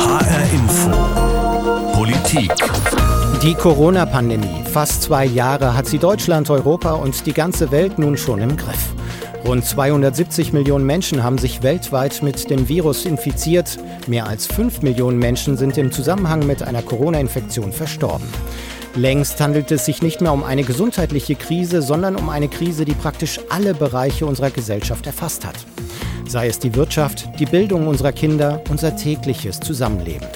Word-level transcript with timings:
HR 0.00 0.40
Info. 0.54 1.92
Politik. 1.92 2.50
Die 3.42 3.52
Corona-Pandemie. 3.52 4.64
Fast 4.72 5.02
zwei 5.02 5.26
Jahre 5.26 5.76
hat 5.76 5.86
sie 5.86 5.98
Deutschland, 5.98 6.48
Europa 6.48 6.92
und 6.92 7.26
die 7.26 7.34
ganze 7.34 7.70
Welt 7.70 7.98
nun 7.98 8.16
schon 8.16 8.40
im 8.40 8.56
Griff. 8.56 8.94
Rund 9.44 9.62
270 9.62 10.54
Millionen 10.54 10.86
Menschen 10.86 11.22
haben 11.22 11.36
sich 11.36 11.62
weltweit 11.62 12.22
mit 12.22 12.48
dem 12.48 12.66
Virus 12.66 13.04
infiziert. 13.04 13.78
Mehr 14.06 14.26
als 14.26 14.46
5 14.46 14.80
Millionen 14.80 15.18
Menschen 15.18 15.58
sind 15.58 15.76
im 15.76 15.92
Zusammenhang 15.92 16.46
mit 16.46 16.62
einer 16.62 16.80
Corona-Infektion 16.80 17.70
verstorben. 17.70 18.26
Längst 18.94 19.38
handelt 19.38 19.70
es 19.70 19.84
sich 19.84 20.00
nicht 20.00 20.22
mehr 20.22 20.32
um 20.32 20.44
eine 20.44 20.64
gesundheitliche 20.64 21.34
Krise, 21.34 21.82
sondern 21.82 22.16
um 22.16 22.30
eine 22.30 22.48
Krise, 22.48 22.86
die 22.86 22.94
praktisch 22.94 23.38
alle 23.50 23.74
Bereiche 23.74 24.24
unserer 24.24 24.50
Gesellschaft 24.50 25.06
erfasst 25.06 25.44
hat. 25.44 25.56
Sei 26.30 26.46
es 26.46 26.60
die 26.60 26.76
Wirtschaft, 26.76 27.28
die 27.40 27.44
Bildung 27.44 27.88
unserer 27.88 28.12
Kinder, 28.12 28.62
unser 28.70 28.94
tägliches 28.94 29.58
Zusammenleben. 29.58 30.28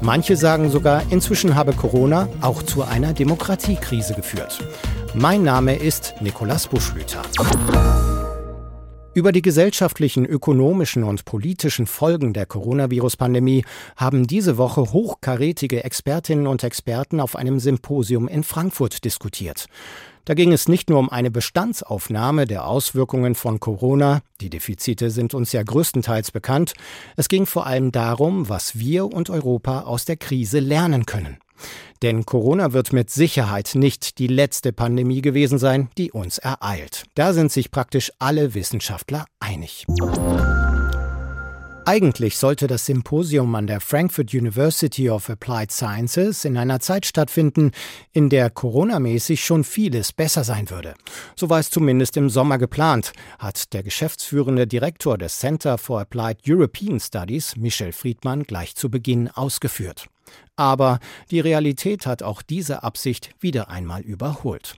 Manche 0.00 0.34
sagen 0.34 0.70
sogar, 0.70 1.02
inzwischen 1.10 1.54
habe 1.54 1.74
Corona 1.74 2.26
auch 2.40 2.62
zu 2.62 2.84
einer 2.84 3.12
Demokratiekrise 3.12 4.14
geführt. 4.14 4.66
Mein 5.12 5.42
Name 5.42 5.76
ist 5.76 6.14
Nikolaus 6.22 6.68
Buschlüter. 6.68 7.20
Über 9.12 9.30
die 9.30 9.42
gesellschaftlichen, 9.42 10.24
ökonomischen 10.24 11.04
und 11.04 11.26
politischen 11.26 11.86
Folgen 11.86 12.32
der 12.32 12.46
Coronavirus-Pandemie 12.46 13.66
haben 13.94 14.26
diese 14.26 14.56
Woche 14.56 14.94
hochkarätige 14.94 15.84
Expertinnen 15.84 16.46
und 16.46 16.64
Experten 16.64 17.20
auf 17.20 17.36
einem 17.36 17.60
Symposium 17.60 18.26
in 18.26 18.42
Frankfurt 18.42 19.04
diskutiert. 19.04 19.66
Da 20.24 20.34
ging 20.34 20.52
es 20.52 20.68
nicht 20.68 20.88
nur 20.88 20.98
um 20.98 21.10
eine 21.10 21.30
Bestandsaufnahme 21.30 22.46
der 22.46 22.66
Auswirkungen 22.66 23.34
von 23.34 23.58
Corona, 23.58 24.22
die 24.40 24.50
Defizite 24.50 25.10
sind 25.10 25.34
uns 25.34 25.52
ja 25.52 25.62
größtenteils 25.62 26.30
bekannt, 26.30 26.74
es 27.16 27.28
ging 27.28 27.46
vor 27.46 27.66
allem 27.66 27.90
darum, 27.90 28.48
was 28.48 28.78
wir 28.78 29.06
und 29.06 29.30
Europa 29.30 29.80
aus 29.80 30.04
der 30.04 30.16
Krise 30.16 30.60
lernen 30.60 31.06
können. 31.06 31.38
Denn 32.02 32.26
Corona 32.26 32.72
wird 32.72 32.92
mit 32.92 33.10
Sicherheit 33.10 33.72
nicht 33.74 34.18
die 34.18 34.26
letzte 34.26 34.72
Pandemie 34.72 35.22
gewesen 35.22 35.58
sein, 35.58 35.88
die 35.96 36.10
uns 36.10 36.38
ereilt. 36.38 37.04
Da 37.14 37.32
sind 37.32 37.52
sich 37.52 37.70
praktisch 37.70 38.10
alle 38.18 38.54
Wissenschaftler 38.54 39.26
einig. 39.38 39.86
Eigentlich 41.84 42.38
sollte 42.38 42.68
das 42.68 42.86
Symposium 42.86 43.54
an 43.56 43.66
der 43.66 43.80
Frankfurt 43.80 44.32
University 44.32 45.10
of 45.10 45.28
Applied 45.28 45.72
Sciences 45.72 46.44
in 46.44 46.56
einer 46.56 46.78
Zeit 46.78 47.06
stattfinden, 47.06 47.72
in 48.12 48.28
der 48.28 48.50
coronamäßig 48.50 49.44
schon 49.44 49.64
vieles 49.64 50.12
besser 50.12 50.44
sein 50.44 50.70
würde. 50.70 50.94
So 51.34 51.50
war 51.50 51.58
es 51.58 51.70
zumindest 51.70 52.16
im 52.16 52.30
Sommer 52.30 52.58
geplant, 52.58 53.12
hat 53.40 53.72
der 53.72 53.82
geschäftsführende 53.82 54.68
Direktor 54.68 55.18
des 55.18 55.38
Center 55.40 55.76
for 55.76 56.00
Applied 56.00 56.38
European 56.46 57.00
Studies, 57.00 57.56
Michel 57.56 57.92
Friedmann, 57.92 58.44
gleich 58.44 58.76
zu 58.76 58.88
Beginn 58.88 59.28
ausgeführt. 59.28 60.06
Aber 60.54 61.00
die 61.32 61.40
Realität 61.40 62.06
hat 62.06 62.22
auch 62.22 62.42
diese 62.42 62.84
Absicht 62.84 63.30
wieder 63.40 63.68
einmal 63.68 64.02
überholt. 64.02 64.76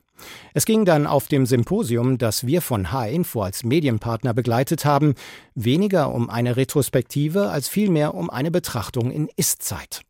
Es 0.53 0.65
ging 0.65 0.85
dann 0.85 1.07
auf 1.07 1.29
dem 1.29 1.47
Symposium, 1.47 2.19
das 2.19 2.47
wir 2.47 2.63
von 2.63 2.93
H-Info 2.93 3.43
als 3.43 3.65
Medienpartner 3.65 4.35
begleitet 4.35 4.85
haben, 4.85 5.15
weniger 5.55 6.13
um 6.13 6.31
eine 6.31 6.57
Retrospektive 6.57 7.51
als 7.51 7.69
vielmehr 7.69 8.15
um 8.15 8.31
eine 8.31 8.51
Betrachtung 8.51 9.11
in 9.11 9.29
Ist-Zeit. 9.37 10.03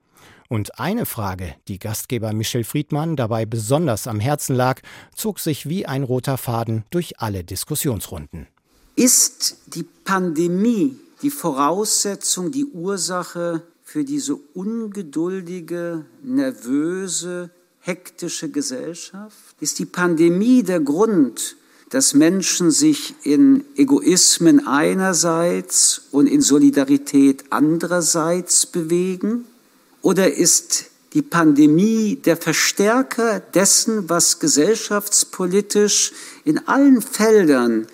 Und 0.48 0.78
eine 0.78 1.06
Frage, 1.06 1.55
die 1.69 1.78
Gastgeber 1.78 2.33
Michel 2.33 2.64
Friedmann 2.64 3.16
dabei 3.16 3.46
besonders 3.46 4.06
am 4.06 4.20
Herzen 4.20 4.55
lag, 4.55 4.80
zog 5.14 5.41
sich 5.41 5.69
wie 5.69 5.86
ein 5.86 6.02
roter 6.02 6.36
Faden 6.36 6.84
durch 6.91 7.20
alle 7.20 7.44
Diskussionsrunden. 7.44 8.46
Ist 8.94 9.56
die 9.74 9.83
Pandemie 9.83 10.96
die 11.22 11.30
Voraussetzung, 11.30 12.52
die 12.52 12.66
Ursache 12.66 13.62
für 13.83 14.05
diese 14.05 14.36
ungeduldige, 14.36 16.05
nervöse, 16.22 17.50
hektische 17.84 18.48
Gesellschaft? 18.48 19.36
Ist 19.60 19.78
die 19.78 19.84
Pandemie 19.84 20.62
der 20.62 20.80
Grund, 20.80 21.56
dass 21.90 22.14
Menschen 22.14 22.70
sich 22.70 23.14
in 23.24 23.64
Egoismen 23.77 24.67
einerseits 24.67 26.02
und 26.11 26.27
in 26.27 26.40
Solidarität 26.40 27.45
andererseits 27.50 28.64
bewegen? 28.64 29.45
Oder 30.00 30.33
ist 30.33 30.86
die 31.12 31.22
Pandemie 31.22 32.17
der 32.17 32.39
Verstärker 32.39 33.40
dessen, 33.40 34.08
was 34.08 34.40
gesellschaftspolitisch 34.40 36.12
in 36.45 36.66
allen 36.66 37.02
Feldern 37.02 37.86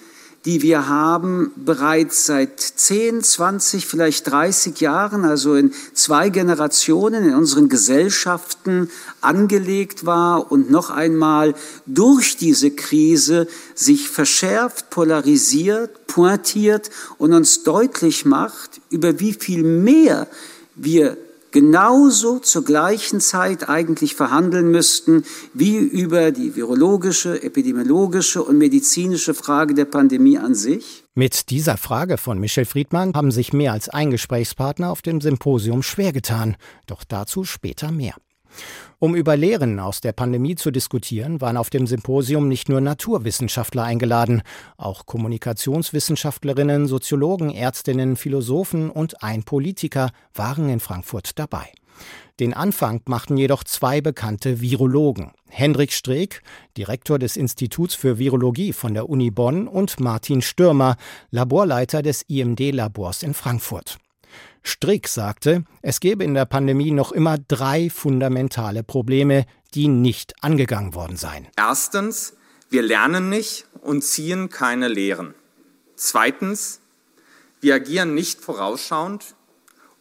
die 0.47 0.63
wir 0.63 0.89
haben, 0.89 1.53
bereits 1.57 2.25
seit 2.25 2.59
10, 2.59 3.23
20, 3.23 3.87
vielleicht 3.87 4.31
30 4.31 4.81
Jahren, 4.81 5.25
also 5.27 5.55
in 5.55 5.73
zwei 5.93 6.31
Generationen 6.31 7.25
in 7.25 7.35
unseren 7.35 7.69
Gesellschaften 7.69 8.91
angelegt 9.21 10.07
war 10.07 10.51
und 10.51 10.71
noch 10.71 10.89
einmal 10.89 11.55
durch 11.85 12.39
diese 12.39 12.71
Krise 12.71 13.49
sich 13.75 14.09
verschärft, 14.09 14.89
polarisiert, 14.89 16.07
pointiert 16.07 16.91
und 17.19 17.35
uns 17.35 17.63
deutlich 17.63 18.25
macht, 18.25 18.81
über 18.89 19.21
wie 19.21 19.35
viel 19.35 19.63
mehr 19.63 20.27
wir 20.75 21.19
genauso 21.53 22.39
zur 22.39 22.65
gleichen 22.65 23.21
Zeit 23.21 23.69
eigentlich 23.69 24.15
verhandeln 24.15 24.71
müssten 24.71 25.25
wie 25.55 25.77
über 25.77 26.31
die 26.31 26.57
virologische, 26.57 27.43
epidemiologische 27.43 28.43
und 28.43 28.59
medizinische 28.59 29.35
Frage 29.35 29.75
der 29.75 29.85
Pandemie 29.85 30.39
an 30.39 30.55
sich? 30.55 31.05
Mit 31.15 31.51
dieser 31.51 31.77
Frage 31.77 32.19
von 32.19 32.39
Michel 32.39 32.65
Friedmann 32.65 33.15
haben 33.15 33.31
sich 33.31 33.53
mehr 33.53 33.73
als 33.73 33.89
ein 33.89 34.11
Gesprächspartner 34.11 34.91
auf 34.91 35.03
dem 35.03 35.21
Symposium 35.21 35.83
schwer 35.83 36.13
getan. 36.13 36.57
Doch 36.87 37.05
dazu 37.05 37.45
später 37.45 37.91
mehr. 37.91 38.15
Um 38.99 39.15
über 39.15 39.37
Lehren 39.37 39.81
aus 39.81 40.01
der 40.01 40.13
Pandemie 40.13 40.57
zu 40.57 40.71
diskutieren, 40.71 41.41
waren 41.41 41.57
auf 41.57 41.71
dem 41.71 41.87
Symposium 41.87 42.49
nicht 42.49 42.69
nur 42.69 42.81
Naturwissenschaftler 42.81 43.85
eingeladen, 43.85 44.43
auch 44.77 45.07
Kommunikationswissenschaftlerinnen, 45.07 46.87
Soziologen, 46.87 47.51
Ärztinnen, 47.51 48.17
Philosophen 48.17 48.91
und 48.91 49.23
ein 49.23 49.43
Politiker 49.43 50.11
waren 50.35 50.69
in 50.69 50.81
Frankfurt 50.81 51.39
dabei. 51.39 51.71
Den 52.41 52.55
Anfang 52.55 53.03
machten 53.07 53.37
jedoch 53.37 53.65
zwei 53.65 54.01
bekannte 54.01 54.61
Virologen. 54.61 55.33
Hendrik 55.49 55.93
Streeck, 55.93 56.43
Direktor 56.77 57.19
des 57.19 57.37
Instituts 57.37 57.95
für 57.95 58.19
Virologie 58.19 58.73
von 58.73 58.95
der 58.95 59.11
Uni 59.11 59.31
Bonn 59.31 59.69
und 59.69 60.01
Martin 60.01 60.41
Stürmer, 60.41 60.97
Laborleiter 61.31 62.03
des 62.03 62.23
IMD-Labors 62.29 63.23
in 63.23 63.35
Frankfurt. 63.35 63.99
Strick 64.63 65.09
sagte, 65.09 65.65
es 65.83 66.01
gebe 66.01 66.25
in 66.25 66.35
der 66.35 66.45
Pandemie 66.45 66.91
noch 66.91 67.13
immer 67.13 67.39
drei 67.39 67.91
fundamentale 67.91 68.83
Probleme, 68.83 69.47
die 69.75 69.89
nicht 69.89 70.35
angegangen 70.43 70.95
worden 70.95 71.17
seien. 71.17 71.47
Erstens, 71.57 72.35
wir 72.69 72.83
lernen 72.83 73.29
nicht 73.29 73.67
und 73.83 74.03
ziehen 74.03 74.49
keine 74.49 74.89
Lehren. 74.89 75.35
Zweitens, 75.97 76.81
wir 77.61 77.75
agieren 77.75 78.15
nicht 78.15 78.41
vorausschauend. 78.41 79.35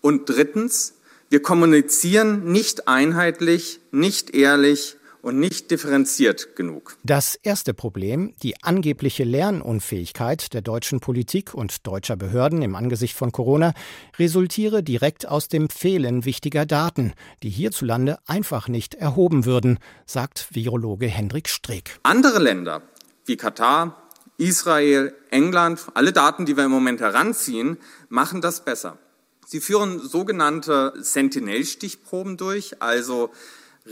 Und 0.02 0.30
drittens, 0.30 0.94
wir 1.30 1.42
kommunizieren 1.42 2.52
nicht 2.52 2.88
einheitlich, 2.88 3.80
nicht 3.92 4.34
ehrlich 4.34 4.96
und 5.22 5.40
nicht 5.40 5.72
differenziert 5.72 6.56
genug. 6.56 6.98
Das 7.04 7.36
erste 7.36 7.74
Problem, 7.74 8.34
die 8.42 8.62
angebliche 8.64 9.24
Lernunfähigkeit 9.24 10.54
der 10.54 10.62
deutschen 10.62 11.00
Politik 11.00 11.54
und 11.54 11.86
deutscher 11.88 12.16
Behörden 12.16 12.62
im 12.62 12.76
Angesicht 12.76 13.16
von 13.16 13.32
Corona, 13.32 13.74
resultiere 14.18 14.84
direkt 14.84 15.28
aus 15.28 15.48
dem 15.48 15.70
Fehlen 15.70 16.26
wichtiger 16.26 16.66
Daten, 16.66 17.14
die 17.44 17.50
hierzulande 17.50 18.18
einfach 18.28 18.68
nicht 18.68 18.96
erhoben 18.96 19.46
würden, 19.46 19.80
sagt 20.06 20.48
Virologe 20.52 21.08
Hendrik 21.08 21.50
Streeck. 21.50 22.00
Andere 22.04 22.40
Länder 22.40 22.82
wie 23.26 23.38
Katar, 23.38 24.10
Israel, 24.38 25.14
England, 25.30 25.86
alle 25.94 26.12
Daten, 26.14 26.46
die 26.46 26.58
wir 26.58 26.66
im 26.66 26.72
Moment 26.72 27.02
heranziehen, 27.02 27.78
machen 28.10 28.42
das 28.42 28.66
besser. 28.66 28.98
Sie 29.46 29.60
führen 29.60 30.00
sogenannte 30.00 30.94
Sentinel-Stichproben 30.98 32.38
durch, 32.38 32.82
also 32.82 33.32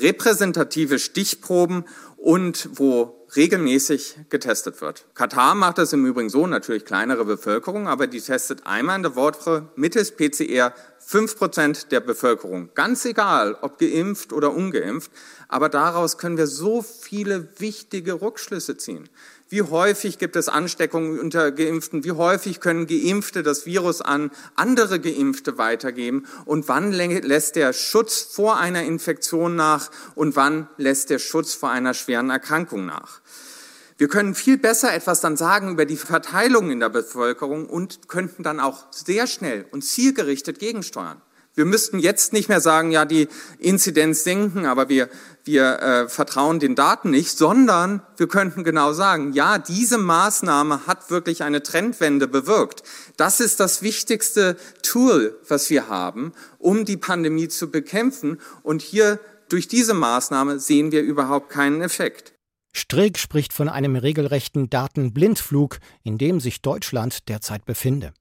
repräsentative 0.01 0.99
Stichproben 0.99 1.85
und 2.17 2.69
wo 2.73 3.27
regelmäßig 3.35 4.15
getestet 4.29 4.81
wird. 4.81 5.05
Katar 5.13 5.55
macht 5.55 5.77
das 5.77 5.93
im 5.93 6.05
Übrigen 6.05 6.29
so, 6.29 6.47
natürlich 6.47 6.85
kleinere 6.85 7.25
Bevölkerung, 7.25 7.87
aber 7.87 8.07
die 8.07 8.21
testet 8.21 8.65
einmal 8.65 8.97
in 8.97 9.03
der 9.03 9.15
Woche 9.15 9.69
mittels 9.75 10.15
PCR 10.15 10.73
fünf 11.07 11.37
Prozent 11.37 11.93
der 11.93 12.01
Bevölkerung. 12.01 12.69
Ganz 12.75 13.05
egal, 13.05 13.57
ob 13.61 13.79
geimpft 13.79 14.33
oder 14.33 14.51
ungeimpft. 14.51 15.09
Aber 15.47 15.69
daraus 15.69 16.17
können 16.17 16.35
wir 16.35 16.47
so 16.47 16.81
viele 16.81 17.47
wichtige 17.59 18.21
Rückschlüsse 18.21 18.75
ziehen. 18.75 19.07
Wie 19.47 19.61
häufig 19.61 20.17
gibt 20.17 20.35
es 20.35 20.49
Ansteckungen 20.49 21.17
unter 21.17 21.53
Geimpften? 21.53 22.03
Wie 22.03 22.11
häufig 22.11 22.59
können 22.59 22.87
Geimpfte 22.87 23.41
das 23.41 23.65
Virus 23.65 24.01
an 24.01 24.31
andere 24.55 24.99
Geimpfte 24.99 25.57
weitergeben? 25.57 26.27
Und 26.43 26.67
wann 26.67 26.91
lässt 26.91 27.55
der 27.55 27.71
Schutz 27.71 28.23
vor 28.23 28.57
einer 28.57 28.83
Infektion 28.83 29.55
nach? 29.55 29.89
Und 30.13 30.35
wann 30.35 30.67
lässt 30.75 31.09
der 31.09 31.19
Schutz 31.19 31.53
vor 31.53 31.69
einer 31.69 31.93
schweren 31.93 32.29
Erkrankung 32.29 32.85
nach? 32.85 33.21
Wir 33.97 34.07
können 34.07 34.35
viel 34.35 34.59
besser 34.59 34.93
etwas 34.93 35.21
dann 35.21 35.37
sagen 35.37 35.71
über 35.71 35.85
die 35.85 35.97
Verteilung 35.97 36.69
in 36.69 36.79
der 36.79 36.89
Bevölkerung 36.89 37.67
und 37.67 38.07
könnten 38.07 38.43
dann 38.43 38.59
auch 38.59 38.85
sehr 38.91 39.25
schnell 39.25 39.65
und 39.71 39.83
zielgerichtet 39.83 40.59
gegensteuern. 40.59 41.21
Wir 41.55 41.65
müssten 41.65 41.97
jetzt 41.97 42.33
nicht 42.33 42.49
mehr 42.49 42.61
sagen, 42.61 42.91
ja, 42.91 43.05
die 43.05 43.27
Inzidenz 43.57 44.23
senken, 44.23 44.67
aber 44.67 44.89
wir, 44.89 45.09
wir 45.43 45.79
äh, 45.79 46.07
vertrauen 46.07 46.59
den 46.59 46.75
Daten 46.75 47.09
nicht, 47.09 47.35
sondern 47.35 48.03
wir 48.17 48.27
könnten 48.27 48.63
genau 48.63 48.93
sagen, 48.93 49.33
ja, 49.33 49.57
diese 49.57 49.97
Maßnahme 49.97 50.85
hat 50.85 51.09
wirklich 51.09 51.41
eine 51.41 51.63
Trendwende 51.63 52.27
bewirkt. 52.27 52.83
Das 53.17 53.39
ist 53.39 53.59
das 53.59 53.81
wichtigste 53.81 54.55
Tool, 54.83 55.39
was 55.47 55.71
wir 55.71 55.87
haben, 55.87 56.33
um 56.59 56.85
die 56.85 56.97
Pandemie 56.97 57.47
zu 57.47 57.71
bekämpfen. 57.71 58.39
Und 58.61 58.83
hier 58.83 59.19
durch 59.49 59.67
diese 59.67 59.95
Maßnahme 59.95 60.59
sehen 60.59 60.91
wir 60.91 61.01
überhaupt 61.01 61.49
keinen 61.49 61.81
Effekt. 61.81 62.36
Streeck 62.73 63.17
spricht 63.17 63.53
von 63.53 63.69
einem 63.69 63.95
regelrechten 63.95 64.69
Datenblindflug, 64.69 65.79
in 66.03 66.17
dem 66.17 66.39
sich 66.39 66.61
Deutschland 66.61 67.27
derzeit 67.27 67.65
befinde. 67.65 68.13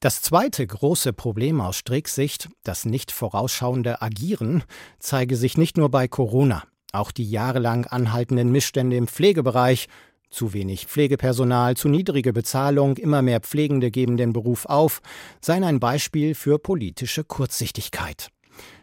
Das 0.00 0.22
zweite 0.22 0.64
große 0.66 1.12
Problem 1.12 1.60
aus 1.60 1.76
Streecks 1.76 2.14
Sicht, 2.14 2.48
das 2.62 2.84
nicht 2.84 3.10
vorausschauende 3.10 4.00
Agieren, 4.00 4.62
zeige 5.00 5.34
sich 5.36 5.58
nicht 5.58 5.76
nur 5.76 5.90
bei 5.90 6.06
Corona. 6.06 6.62
Auch 6.92 7.10
die 7.10 7.28
jahrelang 7.28 7.84
anhaltenden 7.84 8.52
Missstände 8.52 8.96
im 8.96 9.08
Pflegebereich, 9.08 9.88
zu 10.30 10.52
wenig 10.52 10.86
Pflegepersonal, 10.86 11.76
zu 11.76 11.88
niedrige 11.88 12.32
Bezahlung, 12.32 12.96
immer 12.96 13.22
mehr 13.22 13.40
Pflegende 13.40 13.90
geben 13.90 14.16
den 14.16 14.32
Beruf 14.32 14.66
auf, 14.66 15.00
seien 15.40 15.64
ein 15.64 15.80
Beispiel 15.80 16.34
für 16.34 16.58
politische 16.58 17.24
Kurzsichtigkeit. 17.24 18.28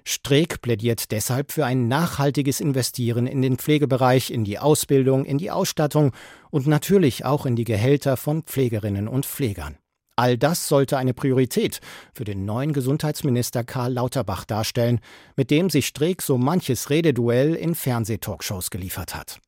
Streeck 0.03 0.61
plädiert 0.61 1.11
deshalb 1.11 1.51
für 1.51 1.65
ein 1.65 1.87
nachhaltiges 1.87 2.59
Investieren 2.59 3.27
in 3.27 3.41
den 3.41 3.57
Pflegebereich, 3.57 4.31
in 4.31 4.43
die 4.43 4.59
Ausbildung, 4.59 5.25
in 5.25 5.37
die 5.37 5.51
Ausstattung 5.51 6.11
und 6.51 6.67
natürlich 6.67 7.25
auch 7.25 7.45
in 7.45 7.55
die 7.55 7.63
Gehälter 7.63 8.17
von 8.17 8.43
Pflegerinnen 8.43 9.07
und 9.07 9.25
Pflegern. 9.25 9.77
All 10.17 10.37
das 10.37 10.67
sollte 10.67 10.97
eine 10.97 11.13
Priorität 11.13 11.81
für 12.13 12.23
den 12.23 12.45
neuen 12.45 12.71
Gesundheitsminister 12.71 13.65
Karl 13.65 13.93
Lauterbach 13.93 14.45
darstellen, 14.45 15.01
mit 15.35 15.51
dem 15.51 15.69
sich 15.69 15.87
Streeck 15.87 16.21
so 16.21 16.37
manches 16.37 16.89
Rededuell 16.89 17.53
in 17.53 17.75
Fernsehtalkshows 17.75 18.69
geliefert 18.69 19.13
hat. 19.13 19.39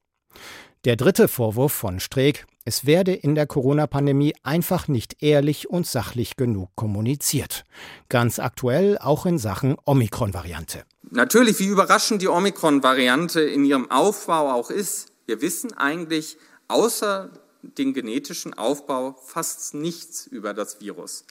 Der 0.83 0.97
dritte 0.97 1.27
Vorwurf 1.27 1.71
von 1.71 1.99
Streeck, 1.99 2.45
es 2.67 2.85
werde 2.85 3.13
in 3.13 3.33
der 3.33 3.47
Corona-Pandemie 3.47 4.35
einfach 4.43 4.89
nicht 4.89 5.23
ehrlich 5.23 5.69
und 5.69 5.87
sachlich 5.87 6.35
genug 6.35 6.69
kommuniziert. 6.75 7.63
Ganz 8.09 8.39
aktuell 8.39 8.97
auch 8.97 9.25
in 9.25 9.37
Sachen 9.37 9.77
Omikron-Variante. 9.85 10.83
Natürlich, 11.09 11.59
wie 11.59 11.67
überraschend 11.67 12.21
die 12.21 12.27
Omikron-Variante 12.27 13.39
in 13.39 13.63
ihrem 13.63 13.89
Aufbau 13.89 14.51
auch 14.51 14.69
ist. 14.69 15.13
Wir 15.25 15.41
wissen 15.41 15.77
eigentlich, 15.77 16.37
außer 16.67 17.29
den 17.61 17.93
genetischen 17.93 18.53
Aufbau 18.53 19.15
fast 19.25 19.73
nichts 19.73 20.27
über 20.27 20.53
das 20.53 20.81
Virus. 20.81 21.23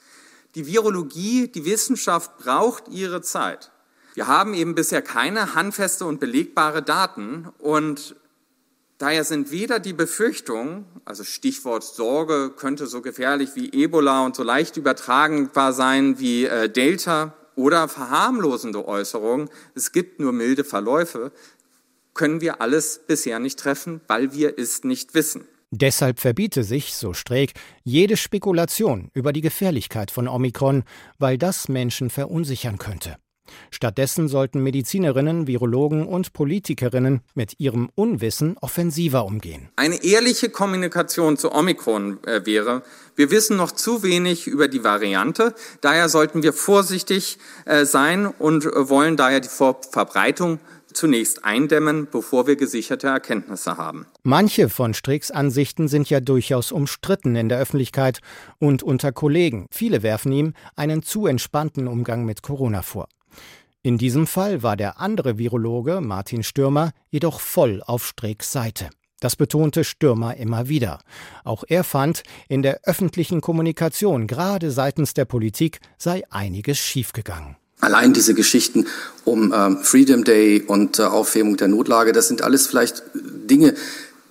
Die 0.55 0.65
Virologie, 0.65 1.49
die 1.49 1.65
Wissenschaft 1.65 2.35
braucht 2.39 2.87
ihre 2.87 3.21
Zeit. 3.21 3.69
Wir 4.15 4.25
haben 4.25 4.55
eben 4.55 4.73
bisher 4.73 5.03
keine 5.03 5.53
handfeste 5.53 6.03
und 6.05 6.19
belegbare 6.19 6.81
Daten 6.81 7.49
und 7.59 8.15
daher 8.97 9.23
sind 9.23 9.51
weder 9.51 9.79
die 9.79 9.93
Befürchtungen, 9.93 10.85
also 11.05 11.23
Stichwort 11.23 11.83
Sorge, 11.83 12.51
könnte 12.55 12.87
so 12.87 13.01
gefährlich 13.01 13.51
wie 13.55 13.71
Ebola 13.71 14.25
und 14.25 14.35
so 14.35 14.43
leicht 14.43 14.77
übertragbar 14.77 15.73
sein 15.73 16.19
wie 16.19 16.45
äh, 16.45 16.69
Delta 16.69 17.33
oder 17.55 17.87
verharmlosende 17.87 18.87
Äußerungen, 18.87 19.49
es 19.75 19.91
gibt 19.91 20.19
nur 20.19 20.31
milde 20.31 20.63
Verläufe, 20.63 21.31
können 22.13 22.41
wir 22.41 22.61
alles 22.61 23.01
bisher 23.07 23.39
nicht 23.39 23.59
treffen, 23.59 24.01
weil 24.07 24.33
wir 24.33 24.57
es 24.57 24.83
nicht 24.83 25.13
wissen. 25.13 25.47
Deshalb 25.71 26.19
verbiete 26.19 26.63
sich, 26.63 26.93
so 26.95 27.13
Streeck, 27.13 27.53
jede 27.83 28.15
Spekulation 28.15 29.09
über 29.13 29.33
die 29.33 29.41
Gefährlichkeit 29.41 30.11
von 30.11 30.27
Omikron, 30.27 30.83
weil 31.19 31.37
das 31.37 31.67
Menschen 31.67 32.09
verunsichern 32.09 32.77
könnte. 32.77 33.17
Stattdessen 33.71 34.27
sollten 34.27 34.61
Medizinerinnen, 34.61 35.47
Virologen 35.47 36.05
und 36.05 36.33
Politikerinnen 36.33 37.21
mit 37.35 37.59
ihrem 37.59 37.89
Unwissen 37.95 38.57
offensiver 38.59 39.25
umgehen. 39.25 39.69
Eine 39.75 40.03
ehrliche 40.03 40.49
Kommunikation 40.49 41.37
zu 41.37 41.51
Omikron 41.51 42.23
äh, 42.25 42.45
wäre, 42.45 42.83
wir 43.15 43.31
wissen 43.31 43.57
noch 43.57 43.71
zu 43.71 44.03
wenig 44.03 44.47
über 44.47 44.67
die 44.67 44.83
Variante, 44.83 45.55
daher 45.81 46.09
sollten 46.09 46.43
wir 46.43 46.53
vorsichtig 46.53 47.37
äh, 47.65 47.85
sein 47.85 48.27
und 48.27 48.65
äh, 48.65 48.89
wollen 48.89 49.17
daher 49.17 49.39
die 49.39 49.49
Ver 49.49 49.77
Verbreitung 49.91 50.59
zunächst 50.93 51.45
eindämmen, 51.45 52.07
bevor 52.11 52.47
wir 52.47 52.55
gesicherte 52.55 53.07
Erkenntnisse 53.07 53.77
haben. 53.77 54.05
Manche 54.23 54.69
von 54.69 54.93
Stricks 54.93 55.31
Ansichten 55.31 55.87
sind 55.87 56.09
ja 56.09 56.19
durchaus 56.19 56.71
umstritten 56.71 57.35
in 57.35 57.49
der 57.49 57.59
Öffentlichkeit 57.59 58.19
und 58.59 58.83
unter 58.83 59.11
Kollegen. 59.11 59.67
Viele 59.71 60.03
werfen 60.03 60.31
ihm 60.31 60.53
einen 60.75 61.03
zu 61.03 61.27
entspannten 61.27 61.87
Umgang 61.87 62.25
mit 62.25 62.41
Corona 62.41 62.81
vor. 62.81 63.07
In 63.83 63.97
diesem 63.97 64.27
Fall 64.27 64.63
war 64.63 64.75
der 64.75 64.99
andere 64.99 65.37
Virologe, 65.37 66.01
Martin 66.01 66.43
Stürmer, 66.43 66.91
jedoch 67.09 67.39
voll 67.39 67.81
auf 67.85 68.05
Stricks 68.05 68.51
Seite. 68.51 68.89
Das 69.19 69.35
betonte 69.35 69.83
Stürmer 69.83 70.37
immer 70.37 70.67
wieder. 70.69 70.99
Auch 71.43 71.63
er 71.67 71.83
fand, 71.83 72.23
in 72.49 72.61
der 72.61 72.81
öffentlichen 72.83 73.41
Kommunikation, 73.41 74.27
gerade 74.27 74.71
seitens 74.71 75.13
der 75.13 75.25
Politik, 75.25 75.79
sei 75.97 76.23
einiges 76.29 76.77
schiefgegangen. 76.77 77.55
Allein 77.79 78.13
diese 78.13 78.33
Geschichten 78.33 78.87
um 79.23 79.53
ähm, 79.55 79.77
Freedom 79.77 80.23
Day 80.23 80.61
und 80.61 80.99
äh, 80.99 81.03
Aufhebung 81.03 81.57
der 81.57 81.67
Notlage, 81.67 82.11
das 82.11 82.27
sind 82.27 82.41
alles 82.41 82.67
vielleicht 82.67 83.03
Dinge, 83.13 83.75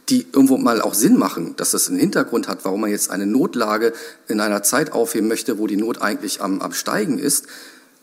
die 0.09 0.27
irgendwo 0.33 0.57
mal 0.57 0.81
auch 0.81 0.95
Sinn 0.95 1.17
machen, 1.17 1.55
dass 1.57 1.73
das 1.73 1.89
einen 1.89 1.99
Hintergrund 1.99 2.49
hat, 2.49 2.65
warum 2.65 2.81
man 2.81 2.91
jetzt 2.91 3.11
eine 3.11 3.27
Notlage 3.27 3.93
in 4.29 4.41
einer 4.41 4.63
Zeit 4.63 4.93
aufheben 4.93 5.29
möchte, 5.29 5.59
wo 5.59 5.67
die 5.67 5.77
Not 5.77 6.01
eigentlich 6.01 6.41
am, 6.41 6.61
am 6.61 6.73
Steigen 6.73 7.19
ist. 7.19 7.47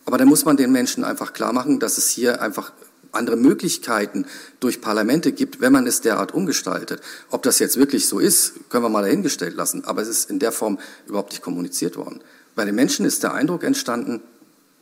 Aber 0.06 0.18
da 0.18 0.26
muss 0.26 0.46
man 0.46 0.58
den 0.58 0.72
Menschen 0.72 1.04
einfach 1.04 1.34
klar 1.34 1.54
machen, 1.54 1.80
dass 1.80 1.98
es 1.98 2.10
hier 2.10 2.42
einfach 2.42 2.74
andere 3.14 3.36
Möglichkeiten 3.36 4.26
durch 4.60 4.82
Parlamente 4.82 5.32
gibt, 5.32 5.62
wenn 5.62 5.72
man 5.72 5.88
es 5.88 6.02
derart 6.02 6.34
umgestaltet. 6.34 7.02
Ob 7.30 7.44
das 7.44 7.60
jetzt 7.60 7.78
wirklich 7.78 8.08
so 8.08 8.20
ist, 8.20 8.70
können 8.70 8.84
wir 8.84 8.90
mal 8.90 9.04
dahingestellt 9.04 9.56
lassen. 9.56 9.86
Aber 9.86 10.02
es 10.02 10.08
ist 10.08 10.30
in 10.30 10.40
der 10.40 10.52
Form 10.52 10.80
überhaupt 11.06 11.32
nicht 11.32 11.44
kommuniziert 11.44 11.96
worden. 11.96 12.22
Bei 12.56 12.66
den 12.66 12.76
Menschen 12.76 13.06
ist 13.06 13.24
der 13.24 13.34
Eindruck 13.34 13.64
entstanden, 13.64 14.22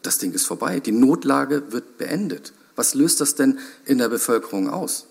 das 0.02 0.18
Ding 0.18 0.34
ist 0.34 0.46
vorbei. 0.46 0.80
Die 0.80 0.92
Notlage 0.92 1.72
wird 1.72 1.98
beendet. 1.98 2.54
Was 2.76 2.96
löst 2.96 3.22
das 3.22 3.36
denn 3.36 3.60
in 3.86 3.98
der 3.98 4.10
Bevölkerung 4.10 4.70
aus 4.70 5.06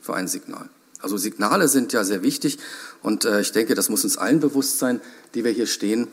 für 0.00 0.14
ein 0.14 0.26
Signal? 0.26 0.68
Also 1.00 1.18
Signale 1.18 1.68
sind 1.68 1.92
ja 1.92 2.02
sehr 2.02 2.22
wichtig 2.22 2.58
und 3.02 3.26
äh, 3.26 3.42
ich 3.42 3.52
denke, 3.52 3.74
das 3.74 3.90
muss 3.90 4.04
uns 4.04 4.16
allen 4.16 4.40
bewusst 4.40 4.78
sein, 4.78 5.02
die 5.34 5.44
wir 5.44 5.52
hier 5.52 5.66
stehen. 5.66 6.08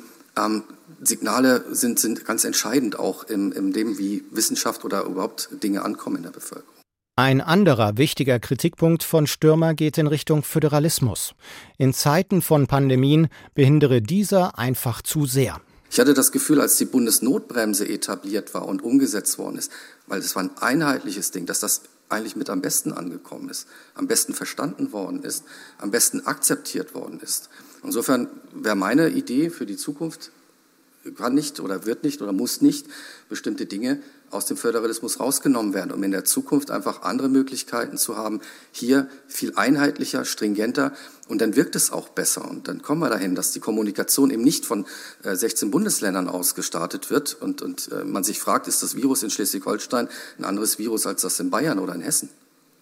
Signale 1.01 1.65
sind, 1.71 1.99
sind 1.99 2.25
ganz 2.25 2.43
entscheidend 2.43 2.97
auch 2.97 3.23
in, 3.23 3.51
in 3.51 3.73
dem, 3.73 3.97
wie 3.97 4.23
Wissenschaft 4.31 4.85
oder 4.85 5.03
überhaupt 5.03 5.49
Dinge 5.63 5.83
ankommen 5.83 6.17
in 6.17 6.23
der 6.23 6.29
Bevölkerung. 6.31 6.73
Ein 7.17 7.41
anderer 7.41 7.97
wichtiger 7.97 8.39
Kritikpunkt 8.39 9.03
von 9.03 9.27
Stürmer 9.27 9.73
geht 9.73 9.97
in 9.97 10.07
Richtung 10.07 10.43
Föderalismus. 10.43 11.33
In 11.77 11.93
Zeiten 11.93 12.41
von 12.41 12.67
Pandemien 12.67 13.27
behindere 13.53 14.01
dieser 14.01 14.57
einfach 14.57 15.01
zu 15.01 15.25
sehr. 15.25 15.59
Ich 15.91 15.99
hatte 15.99 16.13
das 16.13 16.31
Gefühl, 16.31 16.61
als 16.61 16.77
die 16.77 16.85
Bundesnotbremse 16.85 17.87
etabliert 17.87 18.53
war 18.53 18.65
und 18.65 18.81
umgesetzt 18.81 19.37
worden 19.37 19.57
ist, 19.57 19.71
weil 20.07 20.19
es 20.19 20.35
war 20.35 20.43
ein 20.43 20.57
einheitliches 20.57 21.31
Ding, 21.31 21.45
dass 21.45 21.59
das 21.59 21.81
eigentlich 22.07 22.37
mit 22.37 22.49
am 22.49 22.61
besten 22.61 22.93
angekommen 22.93 23.49
ist, 23.49 23.67
am 23.93 24.07
besten 24.07 24.33
verstanden 24.33 24.93
worden 24.93 25.23
ist, 25.23 25.43
am 25.79 25.91
besten 25.91 26.25
akzeptiert 26.25 26.95
worden 26.95 27.19
ist. 27.19 27.49
Insofern 27.83 28.27
wäre 28.53 28.75
meine 28.75 29.09
Idee 29.09 29.49
für 29.49 29.65
die 29.65 29.77
Zukunft, 29.77 30.31
kann 31.15 31.33
nicht 31.33 31.59
oder 31.59 31.85
wird 31.85 32.03
nicht 32.03 32.21
oder 32.21 32.31
muss 32.31 32.61
nicht 32.61 32.85
bestimmte 33.29 33.65
Dinge 33.65 34.01
aus 34.29 34.45
dem 34.45 34.57
Föderalismus 34.57 35.19
rausgenommen 35.19 35.73
werden, 35.73 35.91
um 35.91 36.01
in 36.03 36.11
der 36.11 36.23
Zukunft 36.23 36.71
einfach 36.71 37.01
andere 37.01 37.29
Möglichkeiten 37.29 37.97
zu 37.97 38.15
haben, 38.15 38.39
hier 38.71 39.09
viel 39.27 39.53
einheitlicher, 39.55 40.25
stringenter 40.25 40.93
und 41.27 41.41
dann 41.41 41.55
wirkt 41.55 41.75
es 41.75 41.91
auch 41.91 42.09
besser 42.09 42.49
und 42.49 42.67
dann 42.67 42.81
kommen 42.81 43.01
wir 43.01 43.09
dahin, 43.09 43.35
dass 43.35 43.51
die 43.51 43.59
Kommunikation 43.59 44.31
eben 44.31 44.43
nicht 44.43 44.65
von 44.65 44.85
16 45.23 45.67
äh, 45.67 45.71
Bundesländern 45.71 46.29
aus 46.29 46.55
gestartet 46.55 47.09
wird 47.09 47.33
und, 47.33 47.61
und 47.61 47.91
äh, 47.91 48.03
man 48.03 48.23
sich 48.23 48.39
fragt, 48.39 48.67
ist 48.67 48.83
das 48.83 48.95
Virus 48.95 49.23
in 49.23 49.29
Schleswig-Holstein 49.29 50.07
ein 50.37 50.45
anderes 50.45 50.79
Virus 50.79 51.05
als 51.05 51.21
das 51.21 51.39
in 51.39 51.49
Bayern 51.49 51.79
oder 51.79 51.95
in 51.95 52.01
Hessen? 52.01 52.29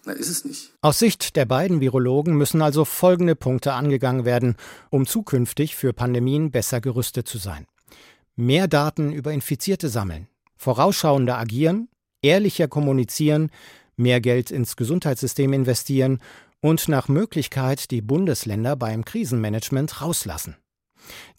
Na, 0.04 0.12
ist 0.12 0.30
es 0.30 0.44
nicht. 0.44 0.72
Aus 0.80 0.98
Sicht 0.98 1.36
der 1.36 1.44
beiden 1.44 1.80
Virologen 1.80 2.34
müssen 2.34 2.62
also 2.62 2.86
folgende 2.86 3.36
Punkte 3.36 3.74
angegangen 3.74 4.24
werden, 4.24 4.56
um 4.88 5.06
zukünftig 5.06 5.76
für 5.76 5.92
Pandemien 5.92 6.50
besser 6.50 6.80
gerüstet 6.80 7.28
zu 7.28 7.36
sein. 7.36 7.66
Mehr 8.40 8.68
Daten 8.68 9.12
über 9.12 9.34
Infizierte 9.34 9.90
sammeln, 9.90 10.26
vorausschauender 10.56 11.36
agieren, 11.36 11.90
ehrlicher 12.22 12.68
kommunizieren, 12.68 13.50
mehr 13.96 14.22
Geld 14.22 14.50
ins 14.50 14.76
Gesundheitssystem 14.76 15.52
investieren 15.52 16.20
und 16.62 16.88
nach 16.88 17.08
Möglichkeit 17.08 17.90
die 17.90 18.00
Bundesländer 18.00 18.76
beim 18.76 19.04
Krisenmanagement 19.04 20.00
rauslassen. 20.00 20.56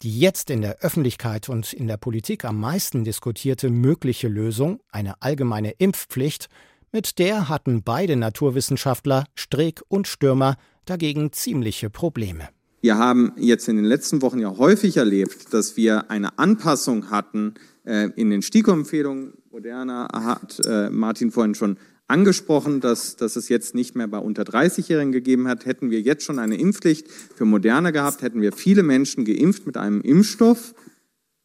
Die 0.02 0.16
jetzt 0.16 0.48
in 0.48 0.62
der 0.62 0.78
Öffentlichkeit 0.78 1.48
und 1.48 1.72
in 1.72 1.88
der 1.88 1.96
Politik 1.96 2.44
am 2.44 2.60
meisten 2.60 3.02
diskutierte 3.02 3.68
mögliche 3.68 4.28
Lösung, 4.28 4.78
eine 4.88 5.20
allgemeine 5.22 5.72
Impfpflicht, 5.72 6.48
mit 6.92 7.18
der 7.18 7.48
hatten 7.48 7.82
beide 7.82 8.14
Naturwissenschaftler, 8.14 9.24
Streeck 9.34 9.82
und 9.88 10.06
Stürmer, 10.06 10.56
dagegen 10.84 11.32
ziemliche 11.32 11.90
Probleme. 11.90 12.48
Wir 12.82 12.98
haben 12.98 13.30
jetzt 13.36 13.68
in 13.68 13.76
den 13.76 13.84
letzten 13.84 14.22
Wochen 14.22 14.40
ja 14.40 14.58
häufig 14.58 14.96
erlebt, 14.96 15.54
dass 15.54 15.76
wir 15.76 16.10
eine 16.10 16.36
Anpassung 16.40 17.10
hatten 17.10 17.54
äh, 17.84 18.10
in 18.16 18.28
den 18.28 18.42
STIKO-Empfehlungen 18.42 19.34
Moderna 19.52 20.08
hat 20.12 20.60
äh, 20.66 20.90
Martin 20.90 21.30
vorhin 21.30 21.54
schon 21.54 21.78
angesprochen, 22.08 22.80
dass, 22.80 23.14
dass 23.14 23.36
es 23.36 23.48
jetzt 23.48 23.76
nicht 23.76 23.94
mehr 23.94 24.08
bei 24.08 24.18
unter 24.18 24.42
30-Jährigen 24.42 25.12
gegeben 25.12 25.46
hat. 25.46 25.64
Hätten 25.64 25.92
wir 25.92 26.00
jetzt 26.00 26.24
schon 26.24 26.40
eine 26.40 26.56
Impfpflicht 26.56 27.08
für 27.08 27.44
Moderne 27.44 27.92
gehabt, 27.92 28.20
hätten 28.22 28.40
wir 28.40 28.50
viele 28.50 28.82
Menschen 28.82 29.24
geimpft 29.24 29.64
mit 29.64 29.76
einem 29.76 30.00
Impfstoff, 30.00 30.74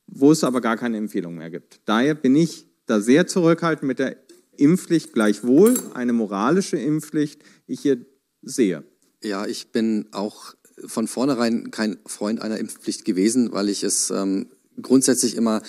wo 0.07 0.31
es 0.31 0.43
aber 0.43 0.59
gar 0.59 0.75
keine 0.75 0.97
Empfehlung 0.97 1.35
mehr 1.35 1.51
gibt. 1.51 1.81
Daher 1.85 2.15
bin 2.15 2.35
ich 2.35 2.65
da 2.87 2.99
sehr 2.99 3.27
zurückhaltend 3.27 3.87
mit 3.87 3.99
der 3.99 4.17
Impfpflicht, 4.57 5.13
gleichwohl 5.13 5.75
eine 5.93 6.13
moralische 6.13 6.77
Impfpflicht, 6.77 7.43
ich 7.67 7.81
hier 7.81 8.03
sehe. 8.41 8.83
Ja, 9.23 9.45
ich 9.45 9.71
bin 9.71 10.07
auch 10.11 10.53
von 10.85 11.07
vornherein 11.07 11.71
kein 11.71 11.97
Freund 12.05 12.41
einer 12.41 12.57
Impfpflicht 12.57 13.05
gewesen, 13.05 13.51
weil 13.51 13.69
ich 13.69 13.83
es 13.83 14.09
ähm, 14.09 14.47
grundsätzlich 14.81 15.35
immer 15.35 15.61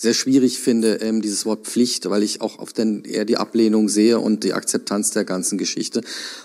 sehr 0.00 0.14
schwierig 0.14 0.60
finde, 0.60 1.00
ähm, 1.00 1.22
dieses 1.22 1.44
Wort 1.44 1.66
Pflicht, 1.66 2.08
weil 2.08 2.22
ich 2.22 2.40
auch 2.40 2.60
auf 2.60 2.72
den, 2.72 3.02
eher 3.02 3.24
die 3.24 3.36
Ablehnung 3.36 3.88
sehe 3.88 4.20
und 4.20 4.44
die 4.44 4.52
Akzeptanz 4.52 5.10
der 5.10 5.24
ganzen 5.24 5.58
Geschichte. 5.58 6.02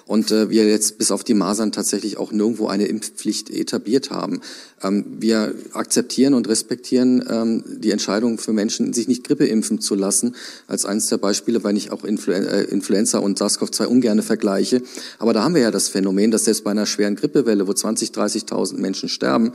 Und 0.07 0.31
äh, 0.31 0.50
wir 0.50 0.67
jetzt 0.67 0.98
bis 0.98 1.12
auf 1.12 1.24
die 1.24 1.36
Masern 1.36 1.72
tatsächlich 1.72 2.17
auch 2.17 2.31
nirgendwo 2.31 2.65
eine 2.65 2.88
Impfpflicht 2.88 3.51
etabliert 3.51 4.10
haben. 4.10 4.41
Ähm, 4.81 5.05
wir 5.19 5.53
akzeptieren 5.74 6.33
und 6.33 6.48
respektieren 6.48 7.24
ähm, 7.29 7.63
die 7.67 7.91
Entscheidung 7.91 8.39
für 8.39 8.53
Menschen, 8.53 8.91
sich 8.91 9.07
nicht 9.07 9.24
Grippe 9.24 9.45
impfen 9.45 9.79
zu 9.79 9.93
lassen, 9.93 10.36
als 10.65 10.86
eines 10.86 11.05
der 11.10 11.17
Beispiele, 11.17 11.63
weil 11.63 11.77
ich 11.77 11.91
auch 11.91 12.03
Influen 12.03 12.48
äh, 12.48 12.63
Influenza 12.63 13.19
und 13.19 13.38
SARS-CoV-2 13.38 13.86
ungerne 13.86 14.24
vergleiche. 14.24 14.81
Aber 15.19 15.33
da 15.33 15.43
haben 15.43 15.53
wir 15.53 15.62
ja 15.62 15.72
das 15.72 15.89
Phänomen, 15.89 16.31
dass 16.31 16.45
selbst 16.45 16.63
bei 16.63 16.72
einer 16.72 16.88
schweren 16.88 17.15
Grippewelle, 17.15 17.67
wo 17.67 17.74
20, 17.74 18.10
30.000 18.10 18.77
Menschen 18.77 19.10
sterben, 19.10 19.53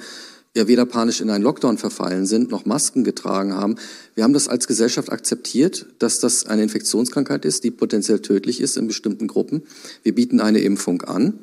ja 0.56 0.66
weder 0.68 0.86
panisch 0.86 1.20
in 1.20 1.30
einen 1.30 1.44
Lockdown 1.44 1.78
verfallen 1.78 2.26
sind, 2.26 2.50
noch 2.50 2.64
Masken 2.64 3.04
getragen 3.04 3.54
haben. 3.54 3.76
Wir 4.14 4.24
haben 4.24 4.32
das 4.32 4.48
als 4.48 4.66
Gesellschaft 4.66 5.10
akzeptiert, 5.10 5.86
dass 5.98 6.20
das 6.20 6.46
eine 6.46 6.62
Infektionskrankheit 6.62 7.44
ist, 7.44 7.64
die 7.64 7.70
potenziell 7.70 8.20
tödlich 8.20 8.60
ist 8.60 8.76
in 8.76 8.86
bestimmten 8.86 9.28
Gruppen. 9.28 9.62
Wir 10.02 10.14
bieten 10.14 10.40
eine 10.40 10.60
Impfung 10.60 11.02
an 11.02 11.38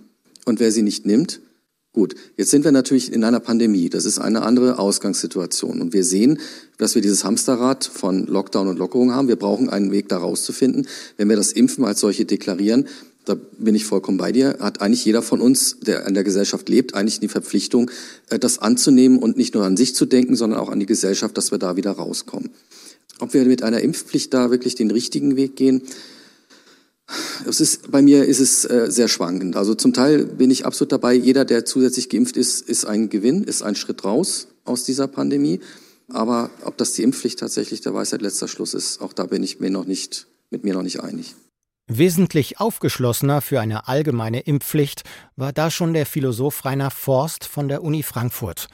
und 0.46 0.60
wer 0.60 0.72
sie 0.72 0.82
nicht 0.82 1.06
nimmt, 1.06 1.40
Gut, 1.96 2.14
jetzt 2.36 2.52
sind 2.52 2.66
wir 2.66 2.74
natürlich 2.74 3.14
in 3.14 3.24
einer 3.24 3.40
Pandemie. 3.40 3.88
Das 3.88 4.04
ist 4.04 4.20
eine 4.20 4.42
andere 4.42 4.80
Ausgangssituation. 4.80 5.80
Und 5.80 5.94
wir 5.94 6.04
sehen, 6.04 6.42
dass 6.78 6.94
wir 6.94 7.02
dieses 7.02 7.24
Hamsterrad 7.24 7.86
von 7.86 8.28
Lockdown 8.28 8.68
und 8.68 8.78
Lockerung 8.78 9.14
haben. 9.14 9.30
Wir 9.30 9.38
brauchen 9.38 9.70
einen 9.70 9.94
Weg 9.94 10.10
da 10.10 10.18
rauszufinden. 10.18 10.88
Wenn 11.16 11.30
wir 11.30 11.38
das 11.38 11.54
Impfen 11.54 11.86
als 11.86 12.02
solche 12.02 12.26
deklarieren, 12.26 12.90
da 13.26 13.36
bin 13.58 13.76
ich 13.76 13.86
vollkommen 13.86 14.18
bei 14.18 14.32
dir, 14.32 14.58
hat 14.60 14.82
eigentlich 14.82 15.04
jeder 15.06 15.22
von 15.22 15.42
uns, 15.42 15.80
der 15.80 16.06
in 16.06 16.14
der 16.14 16.24
Gesellschaft 16.24 16.70
lebt, 16.70 16.94
eigentlich 16.94 17.20
die 17.20 17.28
Verpflichtung, 17.28 17.92
äh, 18.30 18.40
das 18.40 18.60
anzunehmen 18.60 19.20
und 19.20 19.38
nicht 19.38 19.54
nur 19.54 19.64
an 19.64 19.78
sich 19.78 19.96
zu 19.96 20.06
denken, 20.06 20.36
sondern 20.36 20.60
auch 20.60 20.70
an 20.70 20.80
die 20.80 20.86
Gesellschaft, 20.86 21.38
dass 21.38 21.52
wir 21.52 21.58
da 21.58 21.76
wieder 21.76 21.92
rauskommen. 21.92 22.52
Ob 23.20 23.34
wir 23.34 23.46
mit 23.46 23.64
einer 23.64 23.82
Impfpflicht 23.82 24.34
da 24.34 24.52
wirklich 24.52 24.76
den 24.76 24.92
richtigen 24.92 25.36
Weg 25.36 25.56
gehen, 25.56 25.82
es 27.48 27.62
ist, 27.62 27.92
bei 27.92 28.02
mir 28.02 28.26
ist 28.26 28.40
es 28.40 28.66
äh, 28.66 28.88
sehr 28.90 29.08
schwankend. 29.08 29.56
Also 29.56 29.76
zum 29.76 29.94
Teil 29.94 30.26
bin 30.26 30.50
ich 30.50 30.66
absolut 30.66 30.92
dabei, 30.92 31.14
jeder, 31.14 31.46
der 31.46 31.66
zusätzlich 31.66 32.10
geimpft 32.10 32.36
ist, 32.36 32.68
ist 32.68 32.86
ein 32.86 33.10
Gewinn, 33.10 33.44
ist 33.44 33.62
ein 33.62 33.76
Schritt 33.76 34.04
raus 34.04 34.48
aus 34.64 34.84
dieser 34.84 35.08
Pandemie. 35.08 35.60
Aber 36.10 36.50
ob 36.64 36.78
das 36.78 36.94
die 36.94 37.04
Impfpflicht 37.04 37.40
tatsächlich 37.40 37.82
der 37.82 37.94
Weisheit 37.94 38.22
letzter 38.22 38.48
Schluss 38.48 38.74
ist, 38.74 39.02
auch 39.02 39.14
da 39.14 39.26
bin 39.26 39.44
ich 39.44 39.60
mir 39.60 39.70
noch 39.70 39.86
nicht, 39.86 40.28
mit 40.50 40.64
mir 40.64 40.74
noch 40.74 40.84
nicht 40.84 41.02
einig. 41.02 41.36
Wesentlich 41.88 42.60
aufgeschlossener 42.60 43.42
für 43.42 43.62
eine 43.62 43.88
allgemeine 43.88 44.40
Impfpflicht 44.42 45.04
war 45.36 45.54
da 45.54 45.70
schon 45.70 45.94
der 45.94 46.08
Philosoph 46.08 46.66
Rainer 46.66 46.90
Forst 46.90 47.46
von 47.46 47.68
der 47.68 47.84
Uni 47.84 48.02
Frankfurt, 48.02 48.70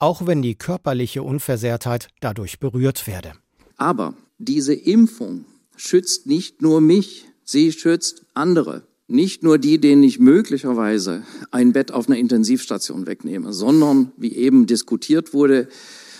auch 0.00 0.26
wenn 0.26 0.42
die 0.42 0.56
körperliche 0.56 1.22
Unversehrtheit 1.22 2.08
dadurch 2.18 2.58
berührt 2.58 3.06
werde. 3.06 3.34
Aber 3.76 4.14
diese 4.38 4.74
Impfung 4.74 5.44
schützt 5.76 6.26
nicht 6.26 6.60
nur 6.60 6.80
mich, 6.80 7.26
sie 7.44 7.70
schützt 7.70 8.26
andere. 8.34 8.82
Nicht 9.06 9.44
nur 9.44 9.58
die, 9.58 9.80
denen 9.80 10.02
ich 10.02 10.18
möglicherweise 10.18 11.22
ein 11.52 11.72
Bett 11.72 11.92
auf 11.92 12.08
einer 12.08 12.18
Intensivstation 12.18 13.06
wegnehme, 13.06 13.52
sondern, 13.52 14.10
wie 14.16 14.34
eben 14.34 14.66
diskutiert 14.66 15.32
wurde, 15.32 15.68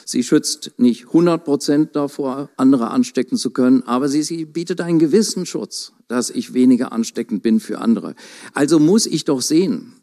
Sie 0.09 0.23
schützt 0.23 0.71
nicht 0.77 1.09
100 1.09 1.45
Prozent 1.45 1.97
davor, 1.97 2.49
andere 2.57 2.93
anstecken 2.93 3.37
zu 3.37 3.51
können, 3.51 3.83
aber 3.83 4.09
sie, 4.09 4.23
sie 4.23 4.45
bietet 4.45 4.81
einen 4.81 5.01
gewissen 5.01 5.47
Schutz, 5.47 5.95
dass 6.07 6.31
ich 6.31 6.55
weniger 6.55 6.93
ansteckend 6.93 7.43
bin 7.43 7.59
für 7.59 7.81
andere. 7.81 8.15
Also 8.55 8.79
muss 8.79 9.07
ich 9.07 9.25
doch 9.25 9.43
sehen, 9.43 9.95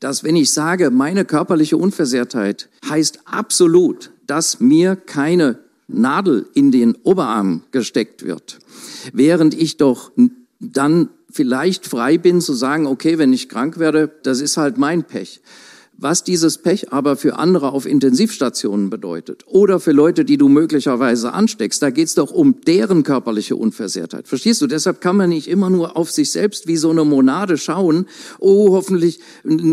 dass 0.00 0.24
wenn 0.24 0.36
ich 0.36 0.52
sage, 0.52 0.90
meine 0.90 1.26
körperliche 1.26 1.76
Unversehrtheit 1.76 2.70
heißt 2.88 3.20
absolut, 3.26 4.12
dass 4.26 4.58
mir 4.58 4.96
keine 4.96 5.58
Nadel 5.86 6.46
in 6.54 6.72
den 6.72 6.94
Oberarm 7.02 7.64
gesteckt 7.72 8.24
wird, 8.24 8.58
während 9.12 9.52
ich 9.52 9.76
doch 9.76 10.12
dann 10.60 11.10
vielleicht 11.30 11.86
frei 11.86 12.16
bin 12.16 12.40
zu 12.40 12.54
sagen, 12.54 12.86
okay, 12.86 13.18
wenn 13.18 13.34
ich 13.34 13.50
krank 13.50 13.78
werde, 13.78 14.10
das 14.22 14.40
ist 14.40 14.56
halt 14.56 14.78
mein 14.78 15.04
Pech. 15.04 15.42
Was 15.98 16.24
dieses 16.24 16.58
Pech 16.58 16.92
aber 16.92 17.16
für 17.16 17.38
andere 17.38 17.72
auf 17.72 17.86
Intensivstationen 17.86 18.90
bedeutet 18.90 19.44
oder 19.46 19.78
für 19.78 19.92
Leute, 19.92 20.24
die 20.24 20.36
du 20.36 20.48
möglicherweise 20.48 21.32
ansteckst, 21.32 21.80
da 21.82 21.90
geht's 21.90 22.14
doch 22.14 22.32
um 22.32 22.60
deren 22.62 23.02
körperliche 23.02 23.54
Unversehrtheit. 23.54 24.26
Verstehst 24.26 24.60
du? 24.62 24.66
Deshalb 24.66 25.00
kann 25.00 25.16
man 25.16 25.28
nicht 25.28 25.48
immer 25.48 25.70
nur 25.70 25.96
auf 25.96 26.10
sich 26.10 26.32
selbst 26.32 26.66
wie 26.66 26.76
so 26.76 26.90
eine 26.90 27.04
Monade 27.04 27.56
schauen, 27.56 28.06
oh, 28.40 28.72
hoffentlich 28.72 29.20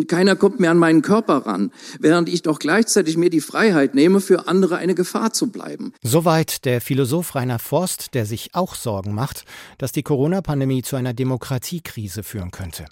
keiner 0.07 0.35
kommt 0.35 0.59
mir 0.59 0.69
an 0.69 0.77
meinen 0.77 1.01
Körper 1.01 1.45
ran, 1.45 1.71
während 1.99 2.29
ich 2.29 2.43
doch 2.43 2.59
gleichzeitig 2.59 3.17
mir 3.17 3.29
die 3.29 3.41
Freiheit 3.41 3.95
nehme, 3.95 4.21
für 4.21 4.47
andere 4.47 4.77
eine 4.77 4.95
Gefahr 4.95 5.33
zu 5.33 5.47
bleiben. 5.47 5.93
Soweit 6.03 6.65
der 6.65 6.81
Philosoph 6.81 7.33
Rainer 7.33 7.59
Forst, 7.59 8.13
der 8.13 8.25
sich 8.25 8.51
auch 8.53 8.75
Sorgen 8.75 9.15
macht, 9.15 9.45
dass 9.77 9.93
die 9.93 10.03
Corona-Pandemie 10.03 10.83
zu 10.83 10.95
einer 10.95 11.13
Demokratiekrise 11.13 12.23
führen 12.23 12.51
könnte. 12.51 12.85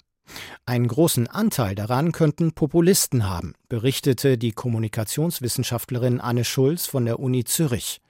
Einen 0.66 0.88
großen 0.88 1.26
Anteil 1.26 1.74
daran 1.74 2.12
könnten 2.12 2.52
Populisten 2.52 3.28
haben, 3.28 3.54
berichtete 3.68 4.38
die 4.38 4.52
Kommunikationswissenschaftlerin 4.52 6.20
Anne 6.20 6.44
Schulz 6.44 6.86
von 6.86 7.04
der 7.04 7.20
Uni 7.20 7.44
Zürich. 7.44 8.00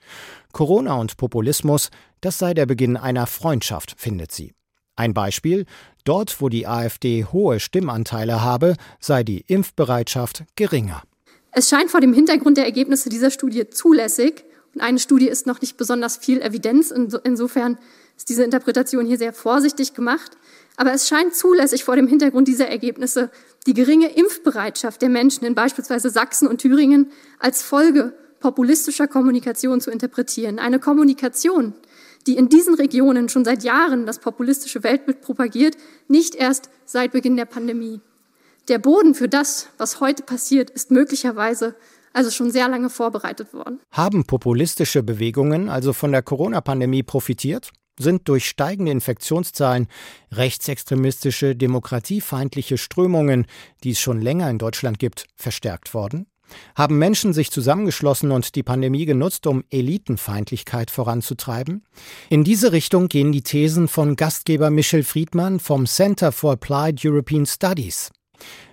Corona 0.51 0.95
und 0.95 1.17
Populismus, 1.17 1.89
das 2.21 2.37
sei 2.37 2.53
der 2.53 2.65
Beginn 2.65 2.97
einer 2.97 3.27
Freundschaft, 3.27 3.95
findet 3.97 4.31
sie. 4.31 4.53
Ein 4.95 5.13
Beispiel, 5.13 5.65
dort 6.03 6.41
wo 6.41 6.49
die 6.49 6.67
AfD 6.67 7.25
hohe 7.25 7.59
Stimmanteile 7.59 8.41
habe, 8.41 8.75
sei 8.99 9.23
die 9.23 9.41
Impfbereitschaft 9.47 10.43
geringer. 10.55 11.03
Es 11.51 11.69
scheint 11.69 11.89
vor 11.89 12.01
dem 12.01 12.13
Hintergrund 12.13 12.57
der 12.57 12.65
Ergebnisse 12.65 13.09
dieser 13.09 13.31
Studie 13.31 13.69
zulässig, 13.69 14.43
und 14.75 14.81
eine 14.81 14.99
Studie 14.99 15.27
ist 15.27 15.47
noch 15.47 15.61
nicht 15.61 15.77
besonders 15.77 16.17
viel 16.17 16.41
Evidenz, 16.41 16.91
insofern 16.91 17.79
ist 18.15 18.29
diese 18.29 18.43
Interpretation 18.43 19.07
hier 19.07 19.17
sehr 19.17 19.33
vorsichtig 19.33 19.93
gemacht, 19.93 20.37
aber 20.79 20.93
es 20.93 21.09
scheint 21.09 21.35
zulässig 21.35 21.83
vor 21.83 21.97
dem 21.97 22.07
Hintergrund 22.07 22.47
dieser 22.47 22.69
Ergebnisse, 22.69 23.31
die 23.67 23.73
geringe 23.73 24.15
Impfbereitschaft 24.15 25.01
der 25.01 25.09
Menschen 25.09 25.43
in 25.43 25.53
beispielsweise 25.53 26.09
Sachsen 26.09 26.47
und 26.47 26.61
Thüringen 26.61 27.11
als 27.37 27.61
Folge 27.61 28.13
populistischer 28.39 29.09
Kommunikation 29.09 29.81
zu 29.81 29.91
interpretieren. 29.91 30.57
Eine 30.57 30.79
Kommunikation, 30.79 31.73
die 32.27 32.37
in 32.37 32.47
diesen 32.47 32.75
Regionen 32.75 33.27
schon 33.27 33.43
seit 33.43 33.65
Jahren 33.65 34.05
das 34.05 34.19
populistische 34.19 34.81
Weltbild 34.81 35.19
propagiert, 35.19 35.75
nicht 36.07 36.33
erst 36.33 36.69
seit 36.85 37.11
Beginn 37.11 37.35
der 37.35 37.43
Pandemie. 37.43 37.99
Der 38.69 38.79
Boden 38.79 39.15
für 39.15 39.27
das, 39.27 39.67
was 39.77 39.99
heute 39.99 40.23
passiert, 40.23 40.69
ist 40.69 40.91
möglicherweise 40.91 41.75
also 42.13 42.31
schon 42.31 42.51
sehr 42.51 42.69
lange 42.69 42.89
vorbereitet 42.89 43.53
worden. 43.53 43.81
Haben 43.91 44.23
populistische 44.23 45.03
Bewegungen 45.03 45.67
also 45.67 45.91
von 45.91 46.13
der 46.13 46.21
Corona-Pandemie 46.21 47.03
profitiert? 47.03 47.71
Sind 47.99 48.27
durch 48.27 48.49
steigende 48.49 48.91
Infektionszahlen 48.91 49.87
rechtsextremistische, 50.31 51.55
demokratiefeindliche 51.55 52.79
Strömungen, 52.79 53.45
die 53.83 53.91
es 53.91 53.99
schon 53.99 54.19
länger 54.19 54.49
in 54.49 54.57
Deutschland 54.57 54.97
gibt, 54.97 55.27
verstärkt 55.35 55.93
worden? 55.93 56.25
Haben 56.75 56.97
Menschen 56.97 57.33
sich 57.33 57.51
zusammengeschlossen 57.51 58.31
und 58.31 58.55
die 58.55 58.63
Pandemie 58.63 59.05
genutzt, 59.05 59.45
um 59.45 59.63
Elitenfeindlichkeit 59.69 60.89
voranzutreiben? 60.89 61.83
In 62.29 62.43
diese 62.43 62.71
Richtung 62.71 63.07
gehen 63.07 63.31
die 63.31 63.43
Thesen 63.43 63.87
von 63.87 64.15
Gastgeber 64.15 64.71
Michel 64.71 65.03
Friedmann 65.03 65.59
vom 65.59 65.85
Center 65.85 66.31
for 66.31 66.53
Applied 66.53 67.05
European 67.05 67.45
Studies. 67.45 68.11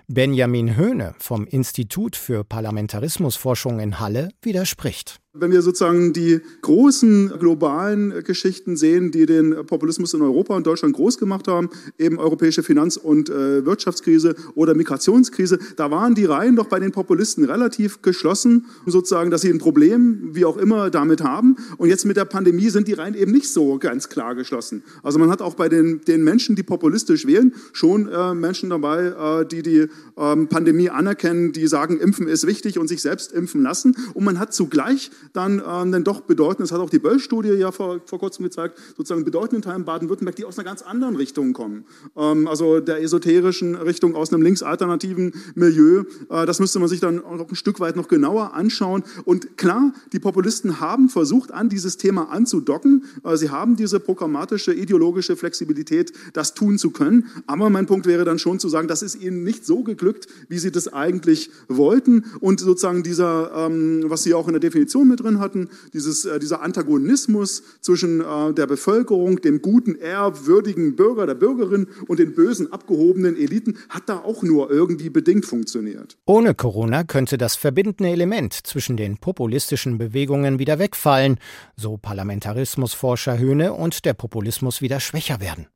Benjamin 0.07 0.77
Höhne 0.77 1.15
vom 1.19 1.45
Institut 1.45 2.15
für 2.15 2.45
Parlamentarismusforschung 2.45 3.79
in 3.81 3.99
Halle 3.99 4.29
widerspricht. 4.41 5.19
Wenn 5.33 5.51
wir 5.51 5.61
sozusagen 5.61 6.13
die 6.13 6.39
großen 6.61 7.33
globalen 7.37 8.23
Geschichten 8.23 8.77
sehen, 8.77 9.11
die 9.11 9.25
den 9.25 9.65
Populismus 9.67 10.13
in 10.13 10.21
Europa 10.21 10.55
und 10.55 10.65
Deutschland 10.65 10.95
groß 10.95 11.17
gemacht 11.17 11.47
haben, 11.47 11.69
eben 11.99 12.17
europäische 12.17 12.63
Finanz- 12.63 12.97
und 12.97 13.29
äh, 13.29 13.65
Wirtschaftskrise 13.65 14.35
oder 14.55 14.73
Migrationskrise, 14.73 15.59
da 15.75 15.91
waren 15.91 16.15
die 16.15 16.25
Reihen 16.25 16.55
doch 16.55 16.67
bei 16.67 16.79
den 16.79 16.91
Populisten 16.91 17.43
relativ 17.43 18.01
geschlossen, 18.01 18.67
sozusagen, 18.85 19.29
dass 19.29 19.41
sie 19.41 19.49
ein 19.49 19.59
Problem, 19.59 20.29
wie 20.31 20.45
auch 20.45 20.57
immer, 20.57 20.89
damit 20.89 21.21
haben. 21.21 21.57
Und 21.77 21.89
jetzt 21.89 22.05
mit 22.05 22.17
der 22.17 22.25
Pandemie 22.25 22.69
sind 22.69 22.87
die 22.87 22.93
Reihen 22.93 23.13
eben 23.13 23.33
nicht 23.33 23.49
so 23.49 23.77
ganz 23.79 24.09
klar 24.09 24.33
geschlossen. 24.33 24.81
Also 25.03 25.19
man 25.19 25.29
hat 25.29 25.41
auch 25.41 25.55
bei 25.55 25.67
den, 25.67 26.01
den 26.07 26.23
Menschen, 26.23 26.55
die 26.55 26.63
populistisch 26.63 27.27
wählen, 27.27 27.53
schon 27.73 28.07
äh, 28.07 28.33
Menschen 28.33 28.69
dabei, 28.69 29.41
äh, 29.41 29.45
die 29.45 29.61
die 29.61 29.87
ähm, 30.17 30.47
Pandemie 30.47 30.89
anerkennen, 30.89 31.51
die 31.51 31.67
sagen, 31.67 31.99
Impfen 31.99 32.27
ist 32.27 32.47
wichtig 32.47 32.79
und 32.79 32.87
sich 32.87 33.01
selbst 33.01 33.33
impfen 33.33 33.61
lassen. 33.61 33.95
Und 34.13 34.23
man 34.23 34.39
hat 34.39 34.53
zugleich 34.53 35.11
dann, 35.33 35.61
ähm, 35.65 35.91
dann 35.91 36.03
doch 36.03 36.21
bedeutend, 36.21 36.61
das 36.61 36.71
hat 36.71 36.79
auch 36.79 36.89
die 36.89 36.99
Böll-Studie 36.99 37.49
ja 37.49 37.71
vor, 37.71 37.99
vor 38.05 38.19
kurzem 38.19 38.43
gezeigt, 38.43 38.77
sozusagen 38.95 39.23
bedeutenden 39.23 39.61
Teilen 39.61 39.85
Baden-Württemberg, 39.85 40.35
die 40.35 40.45
aus 40.45 40.57
einer 40.57 40.65
ganz 40.65 40.81
anderen 40.81 41.15
Richtung 41.15 41.53
kommen. 41.53 41.85
Ähm, 42.15 42.47
also 42.47 42.79
der 42.79 43.01
esoterischen 43.01 43.75
Richtung, 43.75 44.15
aus 44.15 44.33
einem 44.33 44.41
linksalternativen 44.41 45.33
Milieu. 45.55 46.03
Äh, 46.29 46.45
das 46.45 46.59
müsste 46.59 46.79
man 46.79 46.87
sich 46.87 46.99
dann 46.99 47.23
auch 47.23 47.49
ein 47.49 47.55
Stück 47.55 47.79
weit 47.79 47.95
noch 47.95 48.07
genauer 48.07 48.53
anschauen. 48.53 49.03
Und 49.25 49.57
klar, 49.57 49.93
die 50.13 50.19
Populisten 50.19 50.79
haben 50.79 51.09
versucht, 51.09 51.51
an 51.51 51.69
dieses 51.69 51.97
Thema 51.97 52.29
anzudocken. 52.29 53.05
Äh, 53.23 53.37
sie 53.37 53.49
haben 53.49 53.75
diese 53.75 53.99
programmatische, 53.99 54.73
ideologische 54.73 55.35
Flexibilität, 55.35 56.13
das 56.33 56.53
tun 56.53 56.77
zu 56.77 56.91
können. 56.91 57.25
Aber 57.47 57.69
mein 57.69 57.85
Punkt 57.85 58.05
wäre 58.05 58.25
dann 58.25 58.39
schon 58.39 58.59
zu 58.59 58.69
sagen, 58.69 58.87
das 58.87 59.01
ist 59.01 59.21
ihnen 59.21 59.43
nicht 59.43 59.65
so 59.65 59.83
geglückt, 59.83 60.27
wie 60.49 60.59
sie 60.59 60.71
das 60.71 60.91
eigentlich 60.91 61.49
wollten. 61.67 62.25
Und 62.39 62.59
sozusagen 62.59 63.03
dieser, 63.03 63.51
ähm, 63.55 64.05
was 64.07 64.23
sie 64.23 64.33
auch 64.33 64.47
in 64.47 64.53
der 64.53 64.59
Definition 64.59 65.06
mit 65.07 65.21
drin 65.21 65.39
hatten, 65.39 65.69
dieses, 65.93 66.25
äh, 66.25 66.39
dieser 66.39 66.61
Antagonismus 66.61 67.63
zwischen 67.81 68.21
äh, 68.21 68.53
der 68.53 68.67
Bevölkerung, 68.67 69.41
dem 69.41 69.61
guten, 69.61 69.95
ehrwürdigen 69.95 70.95
Bürger, 70.95 71.25
der 71.25 71.35
Bürgerin 71.35 71.87
und 72.07 72.19
den 72.19 72.33
bösen, 72.33 72.71
abgehobenen 72.71 73.35
Eliten, 73.35 73.77
hat 73.89 74.09
da 74.09 74.19
auch 74.19 74.43
nur 74.43 74.69
irgendwie 74.69 75.09
bedingt 75.09 75.45
funktioniert. 75.45 76.17
Ohne 76.25 76.53
Corona 76.53 77.03
könnte 77.03 77.37
das 77.37 77.55
verbindende 77.55 78.11
Element 78.11 78.53
zwischen 78.53 78.97
den 78.97 79.17
populistischen 79.17 79.97
Bewegungen 79.97 80.59
wieder 80.59 80.79
wegfallen, 80.79 81.37
so 81.75 81.97
Parlamentarismusforscher 81.97 83.37
Höhne, 83.37 83.73
und 83.73 84.05
der 84.05 84.13
Populismus 84.13 84.81
wieder 84.81 84.99
schwächer 84.99 85.39
werden. 85.39 85.67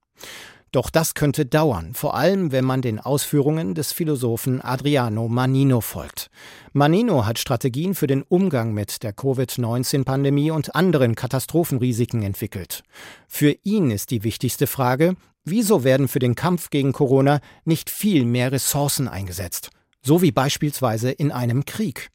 Doch 0.72 0.90
das 0.90 1.16
könnte 1.16 1.46
dauern, 1.46 1.94
vor 1.94 2.16
allem 2.16 2.54
wenn 2.54 2.64
man 2.64 2.82
den 2.82 3.00
Ausführungen 3.00 3.76
des 3.76 3.92
Philosophen 3.92 4.62
Adriano 4.62 5.28
Manino 5.28 5.82
folgt. 5.82 6.30
Manino 6.72 7.26
hat 7.26 7.40
Strategien 7.40 7.94
für 7.94 8.08
den 8.08 8.22
Umgang 8.22 8.74
mit 8.74 9.04
der 9.04 9.12
Covid-19-Pandemie 9.12 10.50
und 10.50 10.74
anderen 10.74 11.16
Katastrophenrisiken 11.16 12.24
entwickelt. 12.24 12.84
Für 13.28 13.54
ihn 13.64 13.92
ist 13.92 14.12
die 14.12 14.24
wichtigste 14.24 14.66
Frage, 14.66 15.16
wieso 15.44 15.84
werden 15.84 16.08
für 16.08 16.20
den 16.20 16.36
Kampf 16.36 16.70
gegen 16.70 16.94
Corona 16.94 17.42
nicht 17.66 17.90
viel 17.90 18.24
mehr 18.24 18.54
Ressourcen 18.54 19.10
eingesetzt, 19.10 19.72
so 20.02 20.22
wie 20.22 20.32
beispielsweise 20.32 21.12
in 21.12 21.34
einem 21.34 21.66
Krieg. 21.66 22.12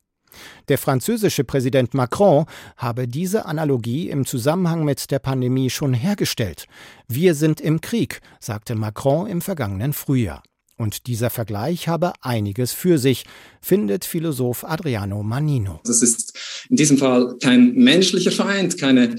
Der 0.69 0.79
französische 0.79 1.45
Präsident 1.45 1.95
Macron 1.95 2.47
habe 2.77 3.09
diese 3.09 3.47
Analogie 3.47 4.11
im 4.11 4.27
Zusammenhang 4.27 4.85
mit 4.85 5.11
der 5.11 5.19
Pandemie 5.19 5.71
schon 5.71 5.95
hergestellt. 5.95 6.67
Wir 7.09 7.35
sind 7.35 7.61
im 7.61 7.81
Krieg, 7.81 8.21
sagte 8.41 8.75
Macron 8.75 9.27
im 9.27 9.41
vergangenen 9.41 9.93
Frühjahr. 9.93 10.43
Und 10.79 11.07
dieser 11.07 11.31
Vergleich 11.31 11.89
habe 11.89 12.13
einiges 12.21 12.73
für 12.73 12.99
sich, 12.99 13.25
findet 13.63 14.05
Philosoph 14.05 14.63
Adriano 14.63 15.23
Manino. 15.23 15.81
Das 15.85 16.03
ist 16.03 16.35
in 16.69 16.77
diesem 16.77 16.99
Fall 16.99 17.37
kein 17.41 17.73
menschlicher 17.75 18.31
Feind, 18.31 18.77
keine 18.77 19.17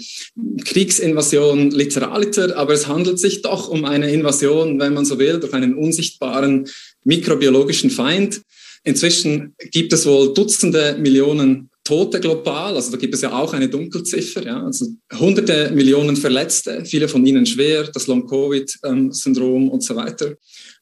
Kriegsinvasion 0.64 1.72
literaliter, 1.72 2.56
aber 2.58 2.74
es 2.74 2.88
handelt 2.88 3.20
sich 3.20 3.42
doch 3.42 3.70
um 3.70 3.86
eine 3.86 4.12
Invasion, 4.12 4.80
wenn 4.80 4.94
man 4.94 5.06
so 5.06 5.18
will, 5.18 5.40
durch 5.40 5.54
einen 5.54 5.74
unsichtbaren 5.74 6.68
mikrobiologischen 7.04 7.90
Feind. 7.90 8.42
Inzwischen 8.88 9.54
gibt 9.72 9.92
es 9.92 10.06
wohl 10.06 10.34
Dutzende 10.34 10.96
Millionen 10.98 11.70
Tote 11.84 12.22
global, 12.22 12.74
also 12.74 12.90
da 12.92 12.98
gibt 12.98 13.14
es 13.16 13.22
ja 13.22 13.34
auch 13.34 13.54
eine 13.54 13.68
Dunkelziffer, 13.68 14.46
ja, 14.46 14.64
also 14.64 14.86
hunderte 15.20 15.72
Millionen 15.72 16.16
Verletzte, 16.16 16.86
viele 16.86 17.10
von 17.10 17.26
ihnen 17.26 17.46
schwer, 17.46 17.84
das 17.84 18.08
Long-Covid-Syndrom 18.08 19.68
und 19.68 19.84
so 19.84 19.94
weiter. 19.98 20.36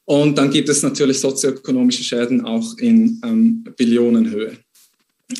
Und 0.04 0.38
dann 0.38 0.50
gibt 0.52 0.68
es 0.68 0.84
natürlich 0.84 1.18
sozioökonomische 1.18 2.04
Schäden 2.04 2.42
auch 2.42 2.78
in 2.78 3.20
ähm, 3.24 3.64
Billionenhöhe. 3.76 4.56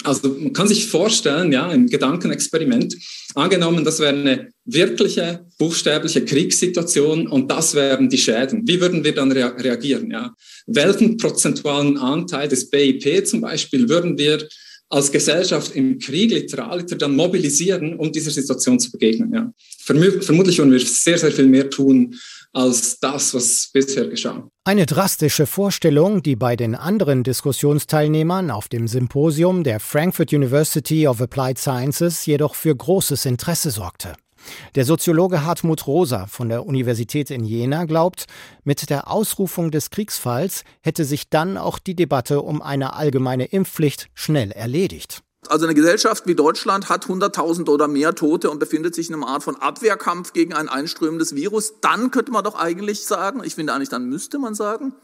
Also 0.02 0.31
man 0.31 0.52
kann 0.52 0.66
sich 0.66 0.87
vorstellen, 0.87 1.52
ja, 1.52 1.71
im 1.71 1.87
Gedankenexperiment, 1.87 2.97
angenommen, 3.37 3.85
das 3.85 4.00
wäre 4.00 4.16
eine 4.16 4.49
wirkliche 4.64 5.47
buchstäbliche 5.59 6.25
Kriegssituation 6.25 7.28
und 7.28 7.49
das 7.50 7.75
wären 7.75 8.09
die 8.09 8.19
Schäden. 8.19 8.66
Wie 8.66 8.81
würden 8.81 9.05
wir 9.05 9.14
dann 9.14 9.31
rea 9.31 9.49
reagieren? 9.49 10.11
Ja? 10.11 10.34
Welchen 10.67 11.17
prozentualen 11.17 11.99
Anteil 11.99 12.49
des 12.49 12.69
BIP 12.69 13.26
zum 13.26 13.41
Beispiel 13.41 13.89
würden 13.89 14.19
wir 14.19 14.49
als 14.89 15.11
Gesellschaft 15.13 15.75
im 15.76 15.99
Krieg 15.99 16.30
literaliter 16.32 16.97
dann 16.97 17.15
mobilisieren, 17.15 17.95
um 17.95 18.11
dieser 18.11 18.32
Situation 18.32 18.80
zu 18.80 18.91
begegnen? 18.91 19.32
Ja? 19.32 19.52
Vermutlich 19.84 20.58
würden 20.58 20.73
wir 20.73 20.80
sehr, 20.80 21.19
sehr 21.19 21.30
viel 21.30 21.47
mehr 21.47 21.71
tun, 21.71 22.17
als 22.52 22.99
das, 23.00 23.35
was 23.35 23.71
bisher 23.73 24.09
geschah. 24.09 24.49
Eine 24.65 24.87
drastische 24.87 25.47
Vorstellung, 25.47 26.23
die 26.23 26.37
bei 26.37 26.56
den 26.56 26.75
anderen 26.75 27.23
Diskussionsteilnehmern 27.23 28.50
auf 28.50 28.69
dem 28.69 28.89
Symposium 28.89 29.63
der 29.63 29.80
Frankfurt 29.80 30.32
University 30.32 31.06
of 31.06 31.21
Applied 31.21 31.59
Sciences 31.59 32.26
jedoch 32.26 32.54
für 32.54 32.75
großes 32.75 33.26
Interesse 33.26 33.71
sorgte. 33.71 34.15
Der 34.75 34.85
Soziologe 34.85 35.45
Hartmut 35.45 35.87
Rosa 35.87 36.26
von 36.26 36.49
der 36.49 36.67
Universität 36.67 37.30
in 37.30 37.45
Jena 37.45 37.85
glaubt, 37.85 38.26
mit 38.65 38.91
der 38.91 39.11
Ausrufung 39.11 39.71
des 39.71 39.91
Kriegsfalls 39.91 40.65
hätte 40.82 41.04
sich 41.04 41.28
dann 41.30 41.56
auch 41.59 41.78
die 41.78 41.95
Debatte 41.95 42.43
um 42.43 42.63
eine 42.63 42.95
allgemeine 42.95 43.47
Impfpflicht 43.47 44.09
schnell 44.15 44.52
erledigt. 44.52 45.23
Also 45.49 45.67
eine 45.67 45.75
Gesellschaft 45.75 46.26
wie 46.26 46.35
Deutschland 46.35 46.89
hat 46.89 47.06
100.000 47.06 47.69
oder 47.69 47.89
mehr 47.89 48.15
Tote 48.15 48.50
und 48.50 48.59
befindet 48.59 48.95
sich 48.95 49.09
in 49.09 49.15
einer 49.15 49.28
Art 49.28 49.43
von 49.43 49.56
Abwehrkampf 49.56 50.32
gegen 50.32 50.52
ein 50.52 50.69
einströmendes 50.69 51.35
Virus. 51.35 51.75
Dann 51.80 52.11
könnte 52.11 52.32
man 52.32 52.45
doch 52.45 52.54
eigentlich 52.54 53.06
sagen, 53.06 53.43
ich 53.45 53.54
finde 53.54 53.73
eigentlich, 53.73 53.89
dann 53.89 54.09
müsste 54.09 54.39
man 54.39 54.54
sagen, 54.54 54.95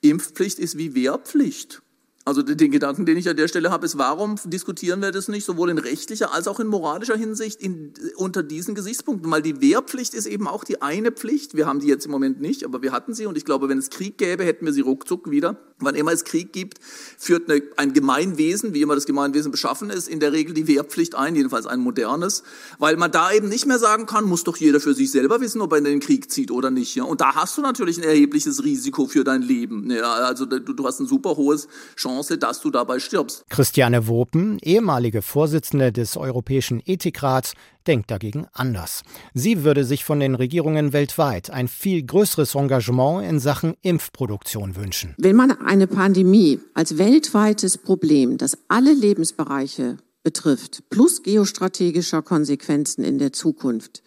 Impfpflicht 0.00 0.58
ist 0.58 0.76
wie 0.76 0.94
Wehrpflicht. 0.94 1.82
Also 2.26 2.40
den 2.40 2.70
Gedanken, 2.70 3.04
den 3.04 3.18
ich 3.18 3.28
an 3.28 3.36
der 3.36 3.48
Stelle 3.48 3.70
habe, 3.70 3.84
ist, 3.84 3.98
warum 3.98 4.36
diskutieren 4.46 5.02
wir 5.02 5.12
das 5.12 5.28
nicht 5.28 5.44
sowohl 5.44 5.68
in 5.68 5.76
rechtlicher 5.76 6.32
als 6.32 6.48
auch 6.48 6.58
in 6.58 6.66
moralischer 6.66 7.16
Hinsicht 7.16 7.60
in, 7.60 7.92
unter 8.16 8.42
diesen 8.42 8.74
Gesichtspunkten? 8.74 9.30
Weil 9.30 9.42
die 9.42 9.60
Wehrpflicht 9.60 10.14
ist 10.14 10.24
eben 10.24 10.48
auch 10.48 10.64
die 10.64 10.80
eine 10.80 11.12
Pflicht. 11.12 11.54
Wir 11.54 11.66
haben 11.66 11.80
die 11.80 11.86
jetzt 11.86 12.06
im 12.06 12.12
Moment 12.12 12.40
nicht, 12.40 12.64
aber 12.64 12.80
wir 12.80 12.92
hatten 12.92 13.12
sie 13.12 13.26
und 13.26 13.36
ich 13.36 13.44
glaube, 13.44 13.68
wenn 13.68 13.76
es 13.76 13.90
Krieg 13.90 14.16
gäbe, 14.16 14.44
hätten 14.44 14.64
wir 14.64 14.72
sie 14.72 14.80
ruckzuck 14.80 15.30
wieder. 15.30 15.58
Wann 15.80 15.96
immer 15.96 16.12
es 16.12 16.24
Krieg 16.24 16.52
gibt, 16.52 16.78
führt 17.18 17.50
eine, 17.50 17.60
ein 17.76 17.92
Gemeinwesen, 17.92 18.72
wie 18.72 18.80
immer 18.80 18.94
das 18.94 19.04
Gemeinwesen 19.04 19.50
beschaffen 19.50 19.90
ist, 19.90 20.08
in 20.08 20.20
der 20.20 20.32
Regel 20.32 20.54
die 20.54 20.66
Wehrpflicht 20.66 21.16
ein, 21.16 21.34
jedenfalls 21.34 21.66
ein 21.66 21.80
modernes, 21.80 22.42
weil 22.78 22.96
man 22.96 23.10
da 23.10 23.32
eben 23.32 23.48
nicht 23.48 23.66
mehr 23.66 23.78
sagen 23.78 24.06
kann, 24.06 24.24
muss 24.24 24.44
doch 24.44 24.56
jeder 24.56 24.80
für 24.80 24.94
sich 24.94 25.10
selber 25.10 25.40
wissen, 25.40 25.60
ob 25.60 25.72
er 25.72 25.78
in 25.78 25.84
den 25.84 26.00
Krieg 26.00 26.30
zieht 26.30 26.50
oder 26.50 26.70
nicht. 26.70 26.94
Ja? 26.94 27.04
Und 27.04 27.20
da 27.20 27.34
hast 27.34 27.58
du 27.58 27.60
natürlich 27.60 27.98
ein 27.98 28.04
erhebliches 28.04 28.64
Risiko 28.64 29.06
für 29.06 29.24
dein 29.24 29.42
Leben. 29.42 29.90
Ja? 29.90 30.12
Also 30.12 30.46
du, 30.46 30.60
du 30.60 30.86
hast 30.86 31.00
ein 31.00 31.06
super 31.06 31.36
hohes 31.36 31.68
Chance, 31.96 32.13
Chance, 32.14 32.38
dass 32.38 32.60
du 32.60 32.70
dabei 32.70 32.98
stirbst. 33.00 33.44
Christiane 33.48 34.06
Wopen, 34.06 34.58
ehemalige 34.62 35.20
Vorsitzende 35.22 35.92
des 35.92 36.16
Europäischen 36.16 36.80
Ethikrats, 36.84 37.54
denkt 37.86 38.10
dagegen 38.10 38.46
anders. 38.52 39.02
Sie 39.34 39.64
würde 39.64 39.84
sich 39.84 40.04
von 40.04 40.20
den 40.20 40.34
Regierungen 40.34 40.92
weltweit 40.92 41.50
ein 41.50 41.68
viel 41.68 42.04
größeres 42.04 42.54
Engagement 42.54 43.28
in 43.28 43.40
Sachen 43.40 43.74
Impfproduktion 43.82 44.76
wünschen. 44.76 45.14
Wenn 45.18 45.36
man 45.36 45.50
eine 45.50 45.86
Pandemie 45.86 46.60
als 46.74 46.98
weltweites 46.98 47.78
Problem, 47.78 48.38
das 48.38 48.56
alle 48.68 48.92
Lebensbereiche 48.92 49.98
betrifft, 50.22 50.84
plus 50.90 51.22
geostrategischer 51.22 52.22
Konsequenzen 52.22 53.04
in 53.04 53.18
der 53.18 53.32
Zukunft, 53.32 54.02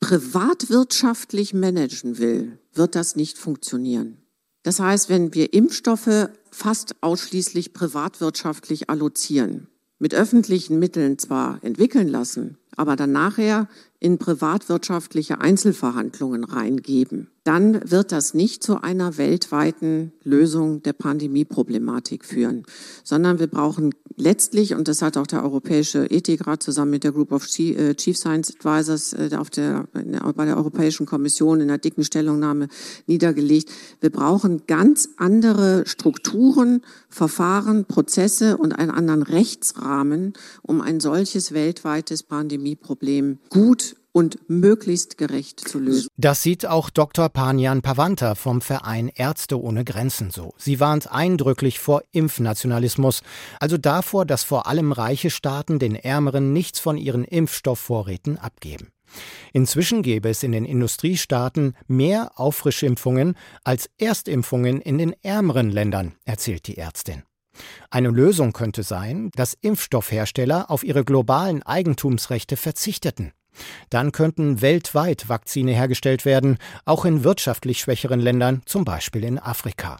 privatwirtschaftlich 0.00 1.52
managen 1.52 2.18
will, 2.18 2.58
wird 2.72 2.94
das 2.94 3.16
nicht 3.16 3.36
funktionieren. 3.36 4.16
Das 4.62 4.80
heißt, 4.80 5.08
wenn 5.08 5.34
wir 5.34 5.54
Impfstoffe 5.54 6.28
fast 6.50 7.02
ausschließlich 7.02 7.72
privatwirtschaftlich 7.72 8.90
allozieren, 8.90 9.68
mit 9.98 10.14
öffentlichen 10.14 10.78
Mitteln 10.78 11.18
zwar 11.18 11.62
entwickeln 11.62 12.08
lassen, 12.08 12.58
aber 12.76 12.96
dann 12.96 13.12
nachher 13.12 13.68
in 13.98 14.18
privatwirtschaftliche 14.18 15.40
Einzelverhandlungen 15.40 16.44
reingeben, 16.44 17.30
dann 17.44 17.90
wird 17.90 18.12
das 18.12 18.34
nicht 18.34 18.62
zu 18.62 18.82
einer 18.82 19.16
weltweiten 19.16 20.12
Lösung 20.22 20.82
der 20.82 20.92
Pandemieproblematik 20.92 22.24
führen, 22.24 22.64
sondern 23.02 23.38
wir 23.38 23.46
brauchen 23.46 23.94
letztlich, 24.16 24.74
und 24.74 24.88
das 24.88 25.00
hat 25.00 25.16
auch 25.16 25.26
der 25.26 25.42
Europäische 25.42 26.10
Ethikrat 26.10 26.62
zusammen 26.62 26.90
mit 26.90 27.04
der 27.04 27.12
Group 27.12 27.32
of 27.32 27.46
äh, 27.58 27.94
Chief 27.94 28.16
Science 28.16 28.54
Advisors 28.54 29.14
äh, 29.14 29.30
auf 29.36 29.48
der, 29.48 29.88
bei 30.34 30.44
der 30.44 30.58
Europäischen 30.58 31.06
Kommission 31.06 31.60
in 31.60 31.68
der 31.68 31.78
dicken 31.78 32.04
Stellungnahme 32.04 32.68
niedergelegt, 33.06 33.70
wir 34.00 34.10
brauchen 34.10 34.66
ganz 34.66 35.08
andere 35.16 35.84
Strukturen, 35.86 36.82
Verfahren, 37.08 37.86
Prozesse 37.86 38.58
und 38.58 38.78
einen 38.78 38.90
anderen 38.90 39.22
Rechtsrahmen, 39.22 40.34
um 40.62 40.82
ein 40.82 41.00
solches 41.00 41.52
weltweites 41.52 42.22
Pandemieproblem 42.22 43.38
gut 43.48 43.96
und 44.12 44.38
möglichst 44.48 45.18
gerecht 45.18 45.60
zu 45.60 45.78
lösen. 45.78 46.08
Das 46.16 46.42
sieht 46.42 46.66
auch 46.66 46.90
Dr. 46.90 47.28
Panjan 47.28 47.82
Pavanta 47.82 48.34
vom 48.34 48.60
Verein 48.60 49.08
Ärzte 49.08 49.60
ohne 49.60 49.84
Grenzen 49.84 50.30
so. 50.30 50.54
Sie 50.56 50.80
warnt 50.80 51.10
eindrücklich 51.12 51.78
vor 51.78 52.02
Impfnationalismus, 52.12 53.22
also 53.58 53.78
davor, 53.78 54.26
dass 54.26 54.44
vor 54.44 54.66
allem 54.66 54.92
reiche 54.92 55.30
Staaten 55.30 55.78
den 55.78 55.94
Ärmeren 55.94 56.52
nichts 56.52 56.80
von 56.80 56.96
ihren 56.96 57.24
Impfstoffvorräten 57.24 58.38
abgeben. 58.38 58.88
Inzwischen 59.52 60.02
gäbe 60.02 60.28
es 60.28 60.42
in 60.42 60.52
den 60.52 60.64
Industriestaaten 60.64 61.74
mehr 61.88 62.32
Auffrischimpfungen 62.36 63.36
als 63.64 63.90
Erstimpfungen 63.98 64.80
in 64.80 64.98
den 64.98 65.14
ärmeren 65.22 65.70
Ländern, 65.70 66.14
erzählt 66.24 66.66
die 66.66 66.78
Ärztin. 66.78 67.24
Eine 67.90 68.08
Lösung 68.08 68.52
könnte 68.52 68.82
sein, 68.82 69.30
dass 69.34 69.56
Impfstoffhersteller 69.60 70.70
auf 70.70 70.84
ihre 70.84 71.04
globalen 71.04 71.62
Eigentumsrechte 71.62 72.56
verzichteten. 72.56 73.32
Dann 73.90 74.12
könnten 74.12 74.62
weltweit 74.62 75.28
Vakzine 75.28 75.72
hergestellt 75.72 76.24
werden, 76.24 76.58
auch 76.84 77.04
in 77.04 77.24
wirtschaftlich 77.24 77.80
schwächeren 77.80 78.20
Ländern, 78.20 78.62
zum 78.66 78.84
Beispiel 78.84 79.24
in 79.24 79.38
Afrika. 79.38 79.98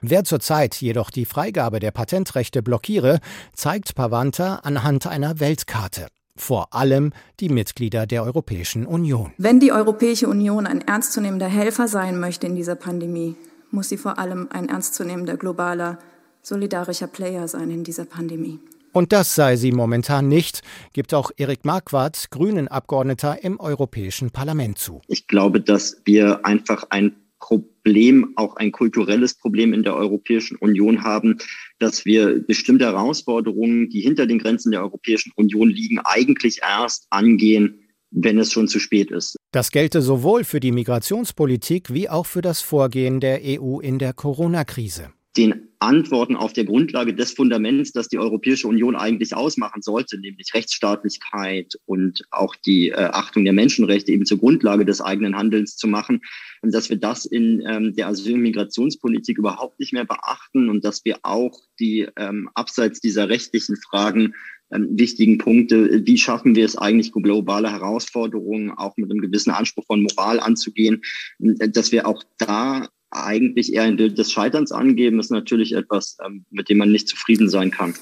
Wer 0.00 0.24
zurzeit 0.24 0.76
jedoch 0.76 1.10
die 1.10 1.24
Freigabe 1.24 1.80
der 1.80 1.90
Patentrechte 1.90 2.62
blockiere, 2.62 3.20
zeigt 3.52 3.94
Pavanta 3.94 4.56
anhand 4.56 5.06
einer 5.06 5.40
Weltkarte. 5.40 6.08
Vor 6.36 6.74
allem 6.74 7.12
die 7.40 7.48
Mitglieder 7.48 8.06
der 8.06 8.22
Europäischen 8.22 8.86
Union. 8.86 9.32
Wenn 9.38 9.58
die 9.58 9.72
Europäische 9.72 10.28
Union 10.28 10.66
ein 10.66 10.82
ernstzunehmender 10.82 11.48
Helfer 11.48 11.88
sein 11.88 12.20
möchte 12.20 12.46
in 12.46 12.54
dieser 12.54 12.74
Pandemie, 12.74 13.36
muss 13.70 13.88
sie 13.88 13.96
vor 13.96 14.18
allem 14.18 14.48
ein 14.52 14.68
ernstzunehmender 14.68 15.36
globaler, 15.36 15.98
solidarischer 16.42 17.06
Player 17.06 17.48
sein 17.48 17.70
in 17.70 17.84
dieser 17.84 18.04
Pandemie. 18.04 18.60
Und 18.96 19.12
das 19.12 19.34
sei 19.34 19.56
sie 19.56 19.72
momentan 19.72 20.26
nicht, 20.26 20.62
gibt 20.94 21.12
auch 21.12 21.30
Erik 21.36 21.66
Marquardt, 21.66 22.30
Grünen-Abgeordneter 22.30 23.44
im 23.44 23.60
Europäischen 23.60 24.30
Parlament 24.30 24.78
zu. 24.78 25.02
Ich 25.06 25.26
glaube, 25.26 25.60
dass 25.60 26.00
wir 26.06 26.46
einfach 26.46 26.84
ein 26.88 27.14
Problem, 27.38 28.32
auch 28.36 28.56
ein 28.56 28.72
kulturelles 28.72 29.34
Problem 29.34 29.74
in 29.74 29.82
der 29.82 29.94
Europäischen 29.94 30.56
Union 30.56 31.04
haben, 31.04 31.36
dass 31.78 32.06
wir 32.06 32.42
bestimmte 32.42 32.86
Herausforderungen, 32.86 33.90
die 33.90 34.00
hinter 34.00 34.26
den 34.26 34.38
Grenzen 34.38 34.72
der 34.72 34.80
Europäischen 34.80 35.30
Union 35.36 35.68
liegen, 35.68 35.98
eigentlich 35.98 36.60
erst 36.62 37.06
angehen, 37.10 37.78
wenn 38.12 38.38
es 38.38 38.50
schon 38.50 38.66
zu 38.66 38.78
spät 38.78 39.10
ist. 39.10 39.36
Das 39.52 39.72
gelte 39.72 40.00
sowohl 40.00 40.42
für 40.42 40.60
die 40.60 40.72
Migrationspolitik 40.72 41.92
wie 41.92 42.08
auch 42.08 42.24
für 42.24 42.40
das 42.40 42.62
Vorgehen 42.62 43.20
der 43.20 43.42
EU 43.44 43.78
in 43.78 43.98
der 43.98 44.14
Corona-Krise 44.14 45.10
den 45.36 45.68
Antworten 45.78 46.36
auf 46.36 46.52
der 46.52 46.64
Grundlage 46.64 47.14
des 47.14 47.32
Fundaments, 47.32 47.92
das 47.92 48.08
die 48.08 48.18
Europäische 48.18 48.66
Union 48.66 48.96
eigentlich 48.96 49.36
ausmachen 49.36 49.82
sollte, 49.82 50.18
nämlich 50.18 50.54
Rechtsstaatlichkeit 50.54 51.74
und 51.84 52.22
auch 52.30 52.56
die 52.56 52.88
äh, 52.88 52.94
Achtung 52.94 53.44
der 53.44 53.52
Menschenrechte 53.52 54.12
eben 54.12 54.24
zur 54.24 54.38
Grundlage 54.38 54.86
des 54.86 55.02
eigenen 55.02 55.36
Handelns 55.36 55.76
zu 55.76 55.86
machen, 55.86 56.22
dass 56.62 56.88
wir 56.88 56.96
das 56.96 57.26
in 57.26 57.62
ähm, 57.68 57.94
der 57.94 58.08
Asyl- 58.08 58.34
und 58.34 58.40
Migrationspolitik 58.40 59.38
überhaupt 59.38 59.78
nicht 59.78 59.92
mehr 59.92 60.06
beachten 60.06 60.70
und 60.70 60.84
dass 60.84 61.04
wir 61.04 61.18
auch 61.22 61.60
die 61.78 62.08
ähm, 62.16 62.48
abseits 62.54 63.00
dieser 63.00 63.28
rechtlichen 63.28 63.76
Fragen 63.76 64.34
ähm, 64.72 64.98
wichtigen 64.98 65.38
Punkte, 65.38 66.06
wie 66.06 66.18
schaffen 66.18 66.56
wir 66.56 66.64
es 66.64 66.76
eigentlich, 66.76 67.12
globale 67.12 67.70
Herausforderungen 67.70 68.72
auch 68.72 68.96
mit 68.96 69.10
einem 69.10 69.20
gewissen 69.20 69.50
Anspruch 69.50 69.84
von 69.86 70.02
Moral 70.02 70.40
anzugehen, 70.40 71.02
dass 71.38 71.92
wir 71.92 72.06
auch 72.06 72.24
da 72.38 72.88
eigentlich 73.24 73.72
eher 73.72 73.82
ein 73.82 73.96
Bild 73.96 74.18
des 74.18 74.32
Scheiterns 74.32 74.72
angeben, 74.72 75.18
ist 75.20 75.30
natürlich 75.30 75.72
etwas, 75.72 76.16
ähm, 76.24 76.44
mit 76.50 76.68
dem 76.68 76.78
man 76.78 76.90
nicht 76.90 77.08
zufrieden 77.08 77.48
sein 77.48 77.70
kann. 77.70 77.94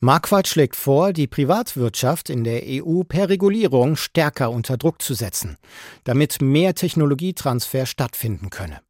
Marquardt 0.00 0.48
schlägt 0.48 0.74
vor, 0.74 1.12
die 1.12 1.28
Privatwirtschaft 1.28 2.28
in 2.28 2.42
der 2.42 2.62
EU 2.66 3.02
per 3.04 3.28
Regulierung 3.28 3.94
stärker 3.94 4.50
unter 4.50 4.76
Druck 4.76 5.00
zu 5.00 5.14
setzen, 5.14 5.58
damit 6.02 6.42
mehr 6.42 6.74
Technologietransfer 6.74 7.86
stattfinden 7.86 8.50
könne. 8.50 8.80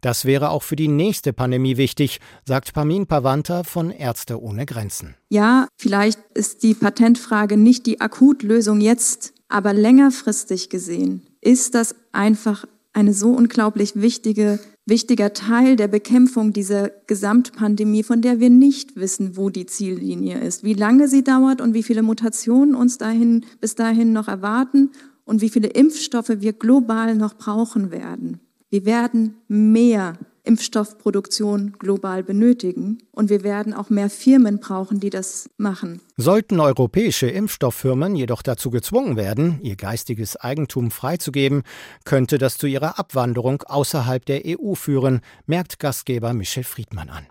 Das 0.00 0.24
wäre 0.24 0.50
auch 0.50 0.62
für 0.62 0.76
die 0.76 0.88
nächste 0.88 1.32
Pandemie 1.32 1.76
wichtig, 1.76 2.18
sagt 2.46 2.72
Pamin 2.72 3.06
Pavanta 3.06 3.62
von 3.62 3.90
Ärzte 3.90 4.40
ohne 4.40 4.66
Grenzen. 4.66 5.16
Ja, 5.28 5.68
vielleicht 5.78 6.20
ist 6.34 6.62
die 6.62 6.74
Patentfrage 6.74 7.56
nicht 7.56 7.86
die 7.86 8.00
Akutlösung 8.00 8.80
jetzt, 8.80 9.34
aber 9.48 9.72
längerfristig 9.72 10.70
gesehen 10.70 11.26
ist 11.40 11.74
das 11.74 11.94
einfach 12.12 12.64
eine 12.94 13.12
so 13.12 13.30
unglaublich 13.30 14.00
wichtige 14.00 14.58
wichtiger 14.86 15.32
Teil 15.32 15.76
der 15.76 15.88
Bekämpfung 15.88 16.52
dieser 16.52 16.90
Gesamtpandemie, 17.06 18.02
von 18.02 18.20
der 18.20 18.40
wir 18.40 18.50
nicht 18.50 18.96
wissen, 18.96 19.36
wo 19.36 19.48
die 19.50 19.66
Ziellinie 19.66 20.38
ist, 20.38 20.62
wie 20.64 20.74
lange 20.74 21.08
sie 21.08 21.24
dauert 21.24 21.60
und 21.60 21.74
wie 21.74 21.82
viele 21.82 22.02
Mutationen 22.02 22.74
uns 22.74 22.98
dahin, 22.98 23.46
bis 23.60 23.74
dahin 23.74 24.12
noch 24.12 24.28
erwarten 24.28 24.90
und 25.24 25.40
wie 25.40 25.48
viele 25.48 25.68
Impfstoffe 25.68 26.32
wir 26.40 26.52
global 26.52 27.14
noch 27.14 27.34
brauchen 27.34 27.90
werden. 27.90 28.40
Wir 28.70 28.84
werden 28.84 29.36
mehr 29.48 30.18
Impfstoffproduktion 30.44 31.74
global 31.78 32.22
benötigen. 32.22 32.98
Und 33.10 33.30
wir 33.30 33.42
werden 33.42 33.74
auch 33.74 33.90
mehr 33.90 34.10
Firmen 34.10 34.60
brauchen, 34.60 35.00
die 35.00 35.10
das 35.10 35.50
machen. 35.56 36.00
Sollten 36.16 36.60
europäische 36.60 37.26
Impfstofffirmen 37.26 38.14
jedoch 38.14 38.42
dazu 38.42 38.70
gezwungen 38.70 39.16
werden, 39.16 39.58
ihr 39.62 39.76
geistiges 39.76 40.36
Eigentum 40.36 40.90
freizugeben, 40.90 41.62
könnte 42.04 42.38
das 42.38 42.58
zu 42.58 42.66
ihrer 42.66 42.98
Abwanderung 42.98 43.62
außerhalb 43.62 44.24
der 44.24 44.42
EU 44.46 44.74
führen, 44.74 45.20
merkt 45.46 45.78
Gastgeber 45.78 46.34
Michel 46.34 46.64
Friedmann 46.64 47.10
an. 47.10 47.26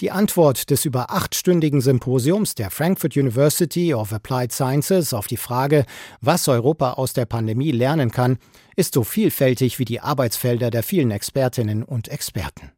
Die 0.00 0.10
Antwort 0.10 0.70
des 0.70 0.86
über 0.86 1.10
achtstündigen 1.10 1.82
Symposiums 1.82 2.54
der 2.54 2.70
Frankfurt 2.70 3.18
University 3.18 3.92
of 3.92 4.14
Applied 4.14 4.50
Sciences 4.50 5.12
auf 5.12 5.26
die 5.26 5.36
Frage, 5.36 5.84
was 6.22 6.48
Europa 6.48 6.94
aus 6.94 7.12
der 7.12 7.26
Pandemie 7.26 7.70
lernen 7.70 8.10
kann, 8.10 8.38
ist 8.76 8.94
so 8.94 9.04
vielfältig 9.04 9.78
wie 9.78 9.84
die 9.84 10.00
Arbeitsfelder 10.00 10.70
der 10.70 10.82
vielen 10.82 11.10
Expertinnen 11.10 11.82
und 11.82 12.08
Experten. 12.08 12.72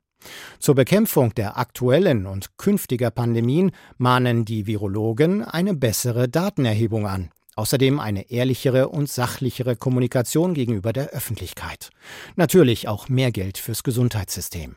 Zur 0.59 0.75
Bekämpfung 0.75 1.33
der 1.35 1.59
aktuellen 1.59 2.27
und 2.27 2.59
künftiger 2.59 3.13
Pandemien 3.13 3.71
mahnen 3.99 4.45
die 4.45 4.67
Virologen 4.67 5.45
eine 5.45 5.75
bessere 5.75 6.29
Datenerhebung 6.29 7.07
an. 7.07 7.31
Außerdem 7.55 8.01
eine 8.01 8.33
ehrlichere 8.33 8.89
und 8.89 9.09
sachlichere 9.09 9.77
Kommunikation 9.77 10.55
gegenüber 10.55 10.93
der 10.93 11.11
Öffentlichkeit. 11.11 11.91
Natürlich 12.35 12.89
auch 12.89 13.09
mehr 13.09 13.31
Geld 13.31 13.59
fürs 13.59 13.85
Gesundheitssystem. 13.85 14.77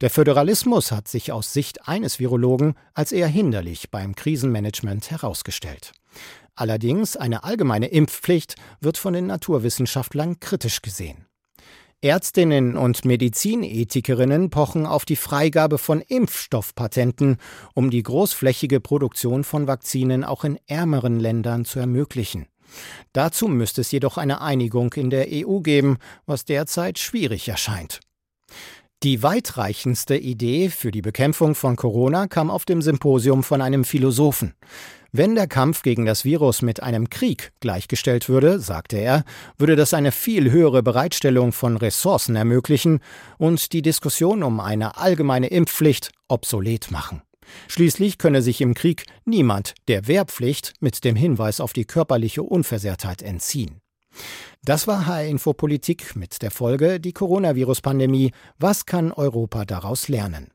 Der 0.00 0.10
Föderalismus 0.10 0.92
hat 0.92 1.08
sich 1.08 1.32
aus 1.32 1.52
Sicht 1.52 1.88
eines 1.88 2.18
Virologen 2.18 2.74
als 2.92 3.12
eher 3.12 3.28
hinderlich 3.28 3.90
beim 3.90 4.14
Krisenmanagement 4.14 5.10
herausgestellt. 5.10 5.92
Allerdings 6.54 7.16
eine 7.16 7.44
allgemeine 7.44 7.88
Impfpflicht 7.88 8.54
wird 8.80 8.98
von 8.98 9.14
den 9.14 9.26
Naturwissenschaftlern 9.26 10.38
kritisch 10.38 10.82
gesehen. 10.82 11.26
Ärztinnen 12.00 12.76
und 12.76 13.06
Medizinethikerinnen 13.06 14.50
pochen 14.50 14.84
auf 14.84 15.06
die 15.06 15.16
Freigabe 15.16 15.78
von 15.78 16.02
Impfstoffpatenten, 16.02 17.38
um 17.72 17.90
die 17.90 18.02
großflächige 18.02 18.78
Produktion 18.80 19.42
von 19.42 19.66
Vakzinen 19.66 20.22
auch 20.22 20.44
in 20.44 20.58
ärmeren 20.66 21.18
Ländern 21.18 21.64
zu 21.64 21.78
ermöglichen. 21.78 22.46
Dazu 23.14 23.48
müsste 23.48 23.80
es 23.80 23.90
jedoch 23.90 24.18
eine 24.18 24.42
Einigung 24.42 24.92
in 24.94 25.08
der 25.08 25.28
EU 25.30 25.60
geben, 25.60 25.96
was 26.26 26.44
derzeit 26.44 26.98
schwierig 26.98 27.48
erscheint. 27.48 28.00
Die 29.02 29.22
weitreichendste 29.22 30.16
Idee 30.16 30.70
für 30.70 30.90
die 30.90 31.02
Bekämpfung 31.02 31.54
von 31.54 31.76
Corona 31.76 32.26
kam 32.26 32.50
auf 32.50 32.64
dem 32.64 32.80
Symposium 32.80 33.42
von 33.42 33.60
einem 33.60 33.84
Philosophen. 33.84 34.54
Wenn 35.12 35.34
der 35.34 35.46
Kampf 35.46 35.82
gegen 35.82 36.06
das 36.06 36.24
Virus 36.24 36.62
mit 36.62 36.82
einem 36.82 37.08
Krieg 37.08 37.52
gleichgestellt 37.60 38.28
würde, 38.28 38.58
sagte 38.58 38.96
er, 38.96 39.24
würde 39.58 39.76
das 39.76 39.94
eine 39.94 40.10
viel 40.10 40.50
höhere 40.50 40.82
Bereitstellung 40.82 41.52
von 41.52 41.76
Ressourcen 41.76 42.34
ermöglichen 42.34 43.00
und 43.38 43.72
die 43.72 43.82
Diskussion 43.82 44.42
um 44.42 44.58
eine 44.58 44.96
allgemeine 44.96 45.48
Impfpflicht 45.48 46.10
obsolet 46.26 46.90
machen. 46.90 47.22
Schließlich 47.68 48.18
könne 48.18 48.42
sich 48.42 48.60
im 48.60 48.74
Krieg 48.74 49.04
niemand 49.24 49.74
der 49.86 50.08
Wehrpflicht 50.08 50.72
mit 50.80 51.04
dem 51.04 51.14
Hinweis 51.14 51.60
auf 51.60 51.72
die 51.72 51.84
körperliche 51.84 52.42
Unversehrtheit 52.42 53.22
entziehen. 53.22 53.80
Das 54.64 54.86
war 54.86 55.06
HR 55.06 55.24
Info 55.24 55.52
Politik 55.52 56.16
mit 56.16 56.40
der 56.40 56.50
Folge 56.50 57.00
die 57.00 57.12
Coronavirus-Pandemie. 57.12 58.32
Was 58.58 58.86
kann 58.86 59.12
Europa 59.12 59.64
daraus 59.64 60.08
lernen? 60.08 60.53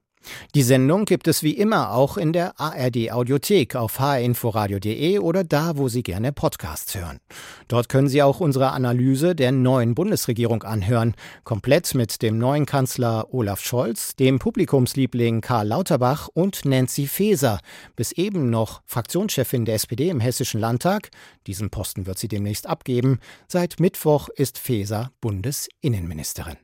Die 0.55 0.63
Sendung 0.63 1.05
gibt 1.05 1.27
es 1.27 1.43
wie 1.43 1.51
immer 1.51 1.91
auch 1.91 2.17
in 2.17 2.33
der 2.33 2.59
ARD 2.59 3.11
Audiothek 3.11 3.75
auf 3.75 3.99
hrinforadio.de 3.99 5.19
oder 5.19 5.43
da, 5.43 5.77
wo 5.77 5.87
Sie 5.87 6.03
gerne 6.03 6.31
Podcasts 6.31 6.95
hören. 6.95 7.19
Dort 7.67 7.89
können 7.89 8.07
Sie 8.07 8.23
auch 8.23 8.39
unsere 8.39 8.71
Analyse 8.71 9.35
der 9.35 9.51
neuen 9.51 9.95
Bundesregierung 9.95 10.63
anhören, 10.63 11.15
komplett 11.43 11.93
mit 11.95 12.21
dem 12.21 12.37
neuen 12.37 12.65
Kanzler 12.65 13.33
Olaf 13.33 13.61
Scholz, 13.61 14.15
dem 14.15 14.39
Publikumsliebling 14.39 15.41
Karl 15.41 15.67
Lauterbach 15.67 16.29
und 16.33 16.65
Nancy 16.65 17.07
Faeser, 17.07 17.59
bis 17.95 18.11
eben 18.11 18.49
noch 18.49 18.81
Fraktionschefin 18.85 19.65
der 19.65 19.75
SPD 19.75 20.09
im 20.09 20.19
Hessischen 20.19 20.59
Landtag. 20.59 21.09
Diesen 21.47 21.69
Posten 21.69 22.05
wird 22.05 22.19
sie 22.19 22.27
demnächst 22.27 22.67
abgeben. 22.67 23.19
Seit 23.47 23.79
Mittwoch 23.79 24.29
ist 24.29 24.57
Faeser 24.57 25.11
Bundesinnenministerin. 25.21 26.57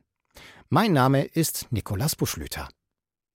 Mein 0.68 0.92
Name 0.92 1.24
ist 1.24 1.66
Nikolas 1.70 2.16
Buschlüter. 2.16 2.68